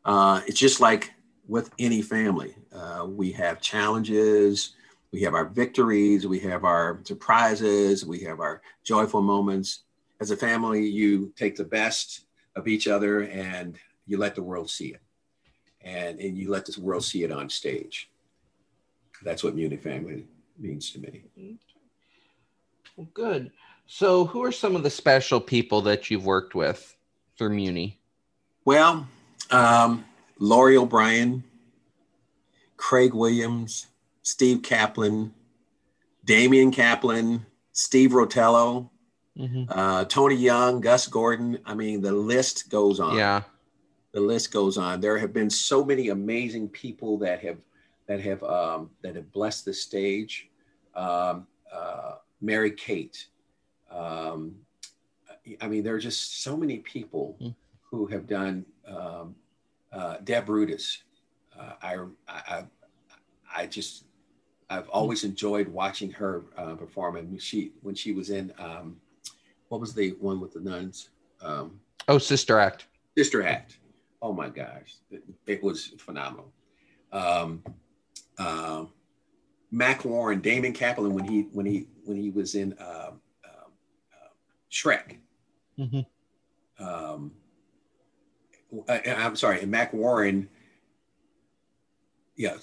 Uh, 0.04 0.42
it's 0.46 0.60
just 0.60 0.82
like 0.82 1.14
with 1.48 1.72
any 1.80 2.02
family. 2.02 2.56
Uh, 2.74 3.06
we 3.08 3.32
have 3.32 3.62
challenges, 3.62 4.76
we 5.12 5.22
have 5.22 5.34
our 5.34 5.46
victories, 5.46 6.28
we 6.28 6.40
have 6.40 6.66
our 6.66 7.00
surprises, 7.04 8.06
we 8.06 8.20
have 8.20 8.40
our 8.40 8.62
joyful 8.84 9.22
moments. 9.22 9.84
As 10.20 10.32
a 10.32 10.38
family, 10.38 10.86
you 10.86 11.32
take 11.36 11.56
the 11.56 11.64
best 11.64 12.26
of 12.56 12.68
each 12.68 12.88
other 12.88 13.22
and 13.24 13.78
you 14.06 14.18
let 14.18 14.36
the 14.36 14.44
world 14.44 14.70
see 14.70 14.88
it. 14.88 15.02
And, 15.82 16.20
and 16.20 16.38
you 16.38 16.50
let 16.50 16.66
this 16.66 16.78
world 16.78 17.06
see 17.06 17.24
it 17.24 17.32
on 17.32 17.50
stage. 17.50 18.10
That's 19.24 19.44
what 19.44 19.56
Muni 19.56 19.78
family 19.78 20.26
means 20.60 20.92
to 20.92 21.00
me. 21.00 21.24
Well, 22.96 23.08
good. 23.14 23.52
So, 23.86 24.26
who 24.26 24.44
are 24.44 24.52
some 24.52 24.76
of 24.76 24.84
the 24.84 24.90
special 24.90 25.40
people 25.40 25.82
that 25.84 26.12
you've 26.12 26.26
worked 26.26 26.56
with 26.56 26.96
through 27.38 27.52
Muni? 27.52 28.00
Well, 28.66 29.08
um, 29.50 30.04
Laurie 30.40 30.78
O'Brien, 30.78 31.44
Craig 32.78 33.14
Williams, 33.14 33.88
Steve 34.22 34.62
Kaplan, 34.62 35.34
Damian 36.26 36.72
Kaplan, 36.72 37.46
Steve 37.72 38.12
Rotello, 38.12 38.90
mm-hmm. 39.38 39.64
uh, 39.70 40.06
Tony 40.06 40.36
Young, 40.36 40.82
Gus 40.82 41.08
Gordon. 41.08 41.60
I 41.66 41.74
mean, 41.74 42.02
the 42.02 42.12
list 42.12 42.70
goes 42.70 43.00
on. 43.00 43.18
Yeah. 43.18 43.44
The 44.12 44.20
list 44.20 44.52
goes 44.52 44.78
on. 44.78 45.00
There 45.00 45.18
have 45.18 45.34
been 45.34 45.50
so 45.50 45.86
many 45.86 46.10
amazing 46.10 46.70
people 46.70 47.18
that 47.20 47.42
have 47.42 47.58
that 48.08 48.20
have 48.22 48.42
um, 48.44 48.90
that 49.04 49.16
have 49.16 49.32
blessed 49.32 49.66
the 49.66 49.74
stage. 49.74 50.50
Um, 50.96 51.46
uh, 51.72 52.16
Mary 52.42 52.72
Kate. 52.72 53.28
Um, 53.92 54.56
I 55.62 55.68
mean, 55.68 55.84
there 55.84 55.96
are 55.96 56.00
just 56.00 56.42
so 56.42 56.58
many 56.58 56.80
people 56.80 57.38
mm. 57.42 57.56
who 57.90 58.08
have 58.08 58.28
done. 58.28 58.66
Um, 58.88 59.36
uh, 59.92 60.18
Deb 60.24 60.48
Rudis. 60.48 61.00
Uh, 61.58 61.74
I, 61.82 61.98
I, 62.28 62.64
I 63.56 63.66
just, 63.68 64.06
I've 64.70 64.90
always 64.90 65.24
enjoyed 65.24 65.68
watching 65.68 66.12
her 66.12 66.46
uh, 66.58 66.76
perform. 66.76 67.16
And 67.16 67.42
she, 67.42 67.72
when 67.82 67.96
she 67.96 68.12
was 68.12 68.30
in, 68.30 68.54
um, 68.60 68.98
what 69.70 69.82
was 69.82 69.94
the 69.94 70.12
one 70.20 70.40
with 70.40 70.54
the 70.54 70.60
nuns? 70.60 71.10
Um, 71.42 71.80
oh, 72.08 72.18
Sister 72.18 72.60
Act. 72.60 72.88
Sister 73.18 73.44
Act. 73.44 73.80
Oh 74.22 74.34
my 74.34 74.50
gosh, 74.50 74.96
it, 75.12 75.24
it 75.46 75.64
was 75.64 75.94
phenomenal. 76.00 76.52
Um, 77.12 77.64
uh, 78.40 78.86
Mac 79.72 80.06
Warren, 80.06 80.40
Damon 80.40 80.74
Kaplan, 80.74 81.14
when 81.14 81.26
he 81.26 81.42
when 81.52 81.66
he 81.66 81.88
when 82.06 82.18
he 82.18 82.32
was 82.32 82.56
in 82.56 82.74
uh, 82.80 83.12
uh, 83.46 83.68
Shrek. 84.72 85.18
Mm-hmm. 85.78 86.84
Um, 86.84 87.32
I'm 88.90 89.36
sorry, 89.36 89.62
and 89.62 89.72
Mac 89.72 89.94
Warren. 89.94 90.50
Yeah, 92.36 92.56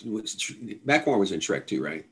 Mac 0.84 1.06
Warren 1.06 1.20
was 1.20 1.32
in 1.32 1.40
Shrek 1.40 1.66
too, 1.66 1.82
right? 1.82 2.04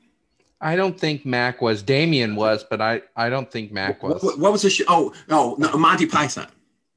I 0.59 0.75
don't 0.75 0.97
think 0.99 1.25
Mac 1.25 1.61
was. 1.61 1.83
Damien 1.83 2.35
was, 2.35 2.63
but 2.63 2.81
I 2.81 3.01
I 3.15 3.29
don't 3.29 3.51
think 3.51 3.71
Mac 3.71 4.01
was. 4.01 4.23
What, 4.23 4.39
what 4.39 4.51
was 4.51 4.61
the 4.61 4.69
show? 4.69 4.85
Oh, 4.87 5.13
no, 5.29 5.55
no, 5.57 5.77
Monty 5.77 6.05
Python. 6.05 6.47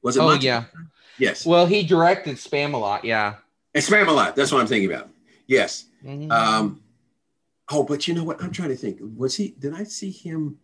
Was 0.01 0.17
it? 0.17 0.21
Oh 0.21 0.27
Monty 0.27 0.45
yeah. 0.45 0.61
Python? 0.61 0.89
Yes. 1.17 1.45
Well, 1.45 1.65
he 1.65 1.83
directed 1.83 2.37
Spamalot. 2.37 3.03
Yeah. 3.03 3.35
And 3.73 4.07
lot. 4.07 4.35
That's 4.35 4.51
what 4.51 4.61
I'm 4.61 4.67
thinking 4.67 4.91
about. 4.91 5.09
Yes. 5.47 5.85
Mm-hmm. 6.03 6.31
Um, 6.31 6.81
oh, 7.69 7.83
but 7.83 8.07
you 8.07 8.13
know 8.13 8.23
what? 8.23 8.41
I'm 8.41 8.51
trying 8.51 8.69
to 8.69 8.75
think. 8.75 8.99
Was 9.15 9.35
he? 9.35 9.49
Did 9.59 9.73
I 9.73 9.83
see 9.83 10.11
him? 10.11 10.57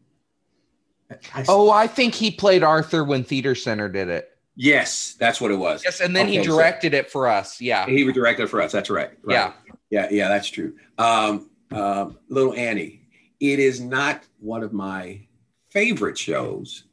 I, 1.34 1.46
oh, 1.48 1.70
I 1.70 1.88
think 1.88 2.16
he 2.16 2.32
played 2.32 2.64
Arthur 2.64 3.04
when 3.04 3.24
Theater 3.24 3.54
Center 3.54 3.88
did 3.90 4.08
it. 4.08 4.33
Yes, 4.56 5.16
that's 5.20 5.42
what 5.42 5.52
it 5.52 5.56
was. 5.56 5.84
Yes, 5.84 6.00
and 6.00 6.16
then 6.16 6.28
okay, 6.28 6.38
he 6.38 6.44
directed 6.44 6.94
so 6.94 6.98
it 7.00 7.12
for 7.12 7.28
us. 7.28 7.60
Yeah, 7.60 7.86
he 7.86 8.12
directed 8.12 8.44
it 8.44 8.48
for 8.48 8.62
us. 8.62 8.72
That's 8.72 8.90
right. 8.90 9.12
right. 9.24 9.34
Yeah, 9.34 9.54
yeah, 9.90 10.08
yeah. 10.12 10.28
That's 10.28 10.48
true. 10.48 10.76
Um, 10.98 11.50
um, 11.72 12.18
Little 12.30 12.54
Annie. 12.54 13.02
It 13.40 13.60
is 13.60 13.82
not 13.82 14.24
one 14.40 14.64
of 14.64 14.72
my 14.72 15.28
favorite 15.70 16.18
shows, 16.18 16.86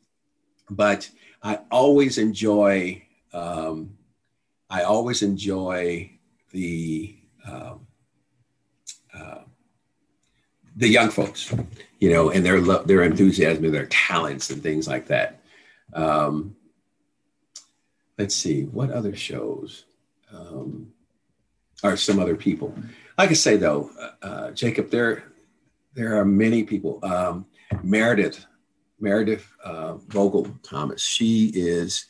but 0.70 1.08
I 1.42 1.60
always 1.70 2.18
enjoy. 2.18 3.02
Um, 3.32 3.96
I 4.68 4.82
always 4.82 5.22
enjoy 5.22 6.18
the 6.52 7.16
um, 7.46 7.86
uh, 9.14 9.42
the 10.76 10.88
young 10.88 11.10
folks, 11.10 11.54
you 11.98 12.10
know, 12.10 12.30
and 12.30 12.44
their 12.44 12.60
their 12.60 13.02
enthusiasm 13.02 13.64
and 13.66 13.74
their 13.74 13.86
talents 13.86 14.50
and 14.50 14.62
things 14.62 14.88
like 14.88 15.06
that. 15.08 15.42
Um, 15.92 16.56
let's 18.20 18.34
see, 18.34 18.64
what 18.64 18.90
other 18.90 19.16
shows 19.16 19.86
um, 20.30 20.92
are 21.82 21.96
some 21.96 22.18
other 22.18 22.36
people? 22.36 22.74
Like 23.16 23.30
I 23.30 23.34
say 23.34 23.56
though, 23.56 23.90
uh, 23.98 24.26
uh, 24.26 24.50
Jacob, 24.50 24.90
there 24.90 25.24
there 25.94 26.16
are 26.20 26.24
many 26.24 26.62
people. 26.64 27.00
Um, 27.02 27.46
Meredith, 27.82 28.44
Meredith 29.00 29.50
uh, 29.64 29.94
Vogel 30.08 30.46
Thomas. 30.62 31.02
She 31.02 31.50
is 31.54 32.04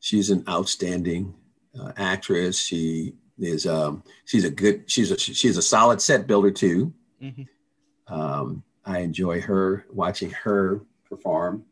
she's 0.00 0.30
an 0.30 0.42
outstanding 0.48 1.32
uh, 1.78 1.92
actress. 1.96 2.58
She 2.58 3.14
is 3.38 3.64
um, 3.64 4.02
she's 4.24 4.44
a 4.44 4.50
good 4.50 4.90
she's 4.90 5.12
a 5.12 5.18
she's 5.18 5.56
a 5.56 5.62
solid 5.62 6.00
set 6.02 6.26
builder 6.26 6.50
too. 6.50 6.92
Mm-hmm. 7.22 8.12
Um, 8.12 8.64
I 8.84 8.98
enjoy 8.98 9.40
her 9.42 9.86
watching 9.92 10.30
her 10.30 10.82
perform. 11.08 11.64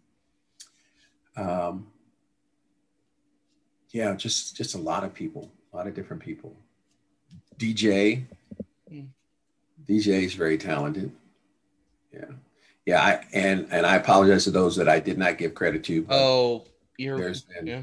Um, 1.37 1.89
yeah, 3.93 4.15
just 4.15 4.57
just 4.57 4.75
a 4.75 4.79
lot 4.79 5.05
of 5.05 5.13
people, 5.13 5.51
a 5.73 5.77
lot 5.77 5.87
of 5.87 5.95
different 5.95 6.23
people. 6.23 6.55
DJ, 7.59 8.25
mm. 8.91 9.09
DJ 9.89 10.23
is 10.23 10.35
very 10.35 10.57
talented. 10.57 11.13
Yeah, 12.13 12.27
yeah. 12.87 13.03
I 13.03 13.25
and 13.33 13.67
and 13.71 13.85
I 13.85 13.97
apologize 13.97 14.45
to 14.45 14.51
those 14.51 14.77
that 14.77 14.89
I 14.89 15.01
did 15.01 15.19
not 15.19 15.39
give 15.39 15.55
credit 15.55 15.85
to. 15.85 16.07
Oh, 16.09 16.65
you're 16.99 17.19
there's 17.19 17.43
been, 17.43 17.67
yeah. 17.67 17.83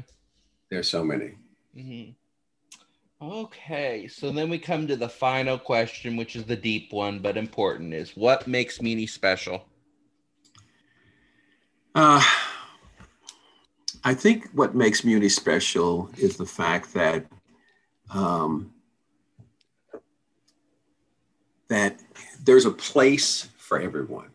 there's 0.70 0.88
so 0.88 1.04
many. 1.04 1.32
Mm-hmm. 1.76 2.12
Okay, 3.20 4.06
so 4.06 4.30
then 4.30 4.48
we 4.48 4.58
come 4.58 4.86
to 4.86 4.94
the 4.94 5.08
final 5.08 5.58
question, 5.58 6.16
which 6.16 6.36
is 6.36 6.44
the 6.44 6.56
deep 6.56 6.92
one 6.92 7.18
but 7.18 7.36
important: 7.36 7.92
is 7.92 8.16
what 8.16 8.46
makes 8.46 8.80
Muni 8.80 9.06
special? 9.06 9.64
Uh, 11.94 12.22
I 14.04 14.14
think 14.14 14.48
what 14.52 14.74
makes 14.74 15.04
Muni 15.04 15.28
special 15.28 16.10
is 16.16 16.36
the 16.36 16.46
fact 16.46 16.94
that 16.94 17.26
um, 18.10 18.72
that 21.68 22.00
there's 22.42 22.64
a 22.64 22.70
place 22.70 23.48
for 23.56 23.78
everyone, 23.78 24.30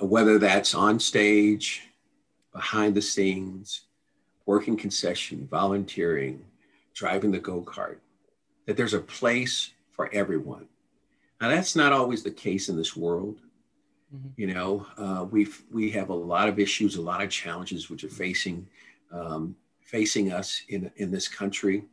whether 0.00 0.38
that's 0.38 0.74
on 0.74 0.98
stage, 0.98 1.82
behind 2.52 2.94
the 2.94 3.02
scenes, 3.02 3.82
working 4.46 4.76
concession, 4.76 5.46
volunteering, 5.50 6.44
driving 6.94 7.32
the 7.32 7.38
go 7.38 7.60
kart. 7.62 7.98
That 8.66 8.76
there's 8.76 8.94
a 8.94 9.00
place 9.00 9.72
for 9.90 10.08
everyone. 10.12 10.68
Now 11.40 11.48
that's 11.48 11.74
not 11.74 11.92
always 11.92 12.22
the 12.22 12.30
case 12.30 12.68
in 12.68 12.76
this 12.76 12.96
world. 12.96 13.38
Mm-hmm. 14.14 14.28
You 14.36 14.54
know, 14.54 14.86
uh, 14.98 15.24
we 15.24 15.48
we 15.70 15.90
have 15.90 16.10
a 16.10 16.14
lot 16.14 16.48
of 16.48 16.58
issues, 16.58 16.96
a 16.96 17.02
lot 17.02 17.22
of 17.22 17.30
challenges 17.30 17.88
which 17.88 18.04
are 18.04 18.08
facing 18.08 18.66
um, 19.10 19.56
facing 19.80 20.32
us 20.32 20.62
in 20.68 20.90
in 20.96 21.10
this 21.10 21.28
country. 21.28 21.84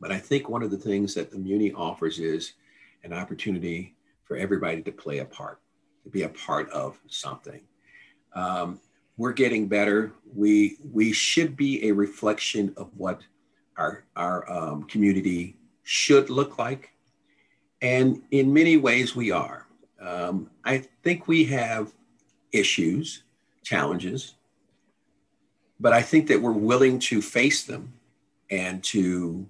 But 0.00 0.12
I 0.12 0.18
think 0.18 0.48
one 0.48 0.62
of 0.62 0.70
the 0.70 0.78
things 0.78 1.14
that 1.14 1.30
the 1.30 1.38
Muni 1.38 1.72
offers 1.72 2.18
is 2.18 2.54
an 3.04 3.12
opportunity 3.12 3.94
for 4.24 4.36
everybody 4.36 4.82
to 4.82 4.92
play 4.92 5.18
a 5.18 5.24
part, 5.24 5.60
to 6.04 6.10
be 6.10 6.22
a 6.22 6.28
part 6.28 6.70
of 6.70 6.98
something. 7.08 7.60
Um, 8.34 8.80
we're 9.16 9.32
getting 9.32 9.66
better. 9.66 10.12
We 10.34 10.76
we 10.92 11.12
should 11.12 11.56
be 11.56 11.88
a 11.88 11.92
reflection 11.92 12.74
of 12.76 12.90
what 12.96 13.22
our 13.76 14.04
our 14.16 14.50
um, 14.50 14.84
community 14.84 15.56
should 15.82 16.28
look 16.28 16.58
like, 16.58 16.90
and 17.80 18.22
in 18.30 18.52
many 18.52 18.76
ways 18.76 19.16
we 19.16 19.30
are. 19.30 19.66
Um, 20.00 20.50
I 20.64 20.78
think 21.02 21.28
we 21.28 21.44
have 21.44 21.92
issues, 22.52 23.22
challenges, 23.62 24.34
but 25.78 25.92
I 25.92 26.02
think 26.02 26.26
that 26.28 26.40
we're 26.40 26.52
willing 26.52 26.98
to 27.00 27.22
face 27.22 27.64
them 27.64 27.92
and 28.50 28.82
to 28.84 29.46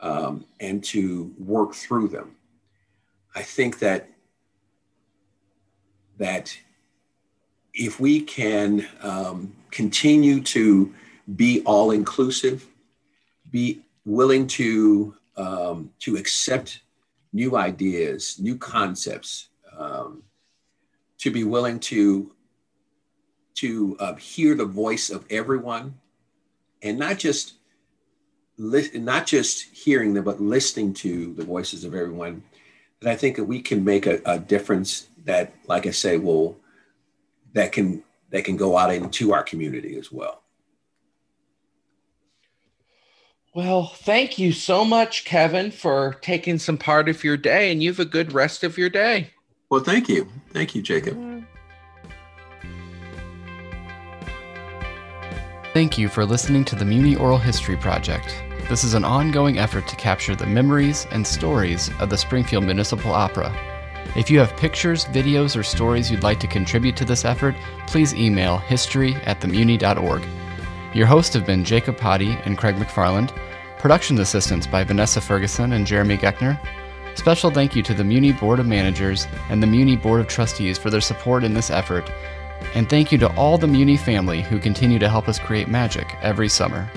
um, 0.00 0.44
and 0.60 0.82
to 0.84 1.34
work 1.38 1.74
through 1.74 2.08
them. 2.08 2.36
I 3.34 3.42
think 3.42 3.80
that 3.80 4.08
that 6.18 6.56
if 7.74 8.00
we 8.00 8.20
can 8.20 8.86
um, 9.02 9.54
continue 9.70 10.40
to 10.42 10.92
be 11.36 11.62
all 11.64 11.90
inclusive, 11.90 12.66
be 13.50 13.82
willing 14.04 14.46
to 14.46 15.14
um, 15.36 15.90
to 16.00 16.16
accept 16.16 16.80
new 17.32 17.56
ideas, 17.56 18.38
new 18.40 18.56
concepts, 18.56 19.47
um, 19.78 20.22
to 21.18 21.30
be 21.30 21.44
willing 21.44 21.80
to 21.80 22.32
to 23.54 23.96
uh, 23.98 24.14
hear 24.14 24.54
the 24.54 24.64
voice 24.64 25.10
of 25.10 25.24
everyone, 25.30 25.94
and 26.82 26.98
not 26.98 27.18
just 27.18 27.54
li- 28.56 28.90
not 28.94 29.26
just 29.26 29.62
hearing 29.62 30.14
them, 30.14 30.24
but 30.24 30.40
listening 30.40 30.92
to 30.94 31.32
the 31.34 31.44
voices 31.44 31.84
of 31.84 31.94
everyone. 31.94 32.42
And 33.00 33.08
I 33.08 33.16
think 33.16 33.36
that 33.36 33.44
we 33.44 33.60
can 33.60 33.84
make 33.84 34.06
a, 34.06 34.20
a 34.24 34.38
difference 34.38 35.08
that, 35.24 35.54
like 35.66 35.86
I 35.86 35.90
say, 35.90 36.18
will 36.18 36.58
that 37.54 37.72
can 37.72 38.04
that 38.30 38.44
can 38.44 38.56
go 38.56 38.76
out 38.76 38.92
into 38.92 39.32
our 39.32 39.42
community 39.42 39.96
as 39.98 40.12
well. 40.12 40.42
Well, 43.54 43.86
thank 43.86 44.38
you 44.38 44.52
so 44.52 44.84
much, 44.84 45.24
Kevin, 45.24 45.70
for 45.70 46.16
taking 46.20 46.58
some 46.58 46.78
part 46.78 47.08
of 47.08 47.24
your 47.24 47.36
day, 47.36 47.72
and 47.72 47.82
you 47.82 47.90
have 47.90 47.98
a 47.98 48.04
good 48.04 48.32
rest 48.32 48.62
of 48.62 48.78
your 48.78 48.90
day. 48.90 49.30
Well, 49.70 49.82
thank 49.82 50.08
you. 50.08 50.26
Thank 50.52 50.74
you, 50.74 50.82
Jacob. 50.82 51.14
Mm-hmm. 51.14 51.38
Thank 55.74 55.98
you 55.98 56.08
for 56.08 56.24
listening 56.24 56.64
to 56.64 56.76
the 56.76 56.84
Muni 56.84 57.14
Oral 57.14 57.38
History 57.38 57.76
Project. 57.76 58.42
This 58.68 58.82
is 58.82 58.94
an 58.94 59.04
ongoing 59.04 59.58
effort 59.58 59.86
to 59.88 59.96
capture 59.96 60.34
the 60.34 60.46
memories 60.46 61.06
and 61.10 61.26
stories 61.26 61.90
of 62.00 62.10
the 62.10 62.16
Springfield 62.16 62.64
Municipal 62.64 63.12
Opera. 63.12 63.54
If 64.16 64.30
you 64.30 64.38
have 64.38 64.56
pictures, 64.56 65.04
videos, 65.04 65.56
or 65.56 65.62
stories 65.62 66.10
you'd 66.10 66.22
like 66.22 66.40
to 66.40 66.46
contribute 66.46 66.96
to 66.96 67.04
this 67.04 67.24
effort, 67.24 67.54
please 67.86 68.14
email 68.14 68.58
history 68.58 69.14
at 69.26 69.40
themuni.org. 69.40 70.22
Your 70.94 71.06
hosts 71.06 71.34
have 71.34 71.46
been 71.46 71.64
Jacob 71.64 71.98
Potty 71.98 72.36
and 72.44 72.56
Craig 72.56 72.76
McFarland, 72.76 73.36
production 73.78 74.18
assistants 74.18 74.66
by 74.66 74.82
Vanessa 74.82 75.20
Ferguson 75.20 75.74
and 75.74 75.86
Jeremy 75.86 76.16
Geckner. 76.16 76.58
Special 77.18 77.50
thank 77.50 77.74
you 77.74 77.82
to 77.82 77.94
the 77.94 78.04
Muni 78.04 78.30
Board 78.30 78.60
of 78.60 78.66
Managers 78.68 79.26
and 79.50 79.60
the 79.60 79.66
Muni 79.66 79.96
Board 79.96 80.20
of 80.20 80.28
Trustees 80.28 80.78
for 80.78 80.88
their 80.88 81.00
support 81.00 81.42
in 81.42 81.52
this 81.52 81.68
effort. 81.68 82.08
And 82.76 82.88
thank 82.88 83.10
you 83.10 83.18
to 83.18 83.34
all 83.34 83.58
the 83.58 83.66
Muni 83.66 83.96
family 83.96 84.40
who 84.40 84.60
continue 84.60 85.00
to 85.00 85.08
help 85.08 85.28
us 85.28 85.36
create 85.36 85.66
magic 85.66 86.14
every 86.22 86.48
summer. 86.48 86.88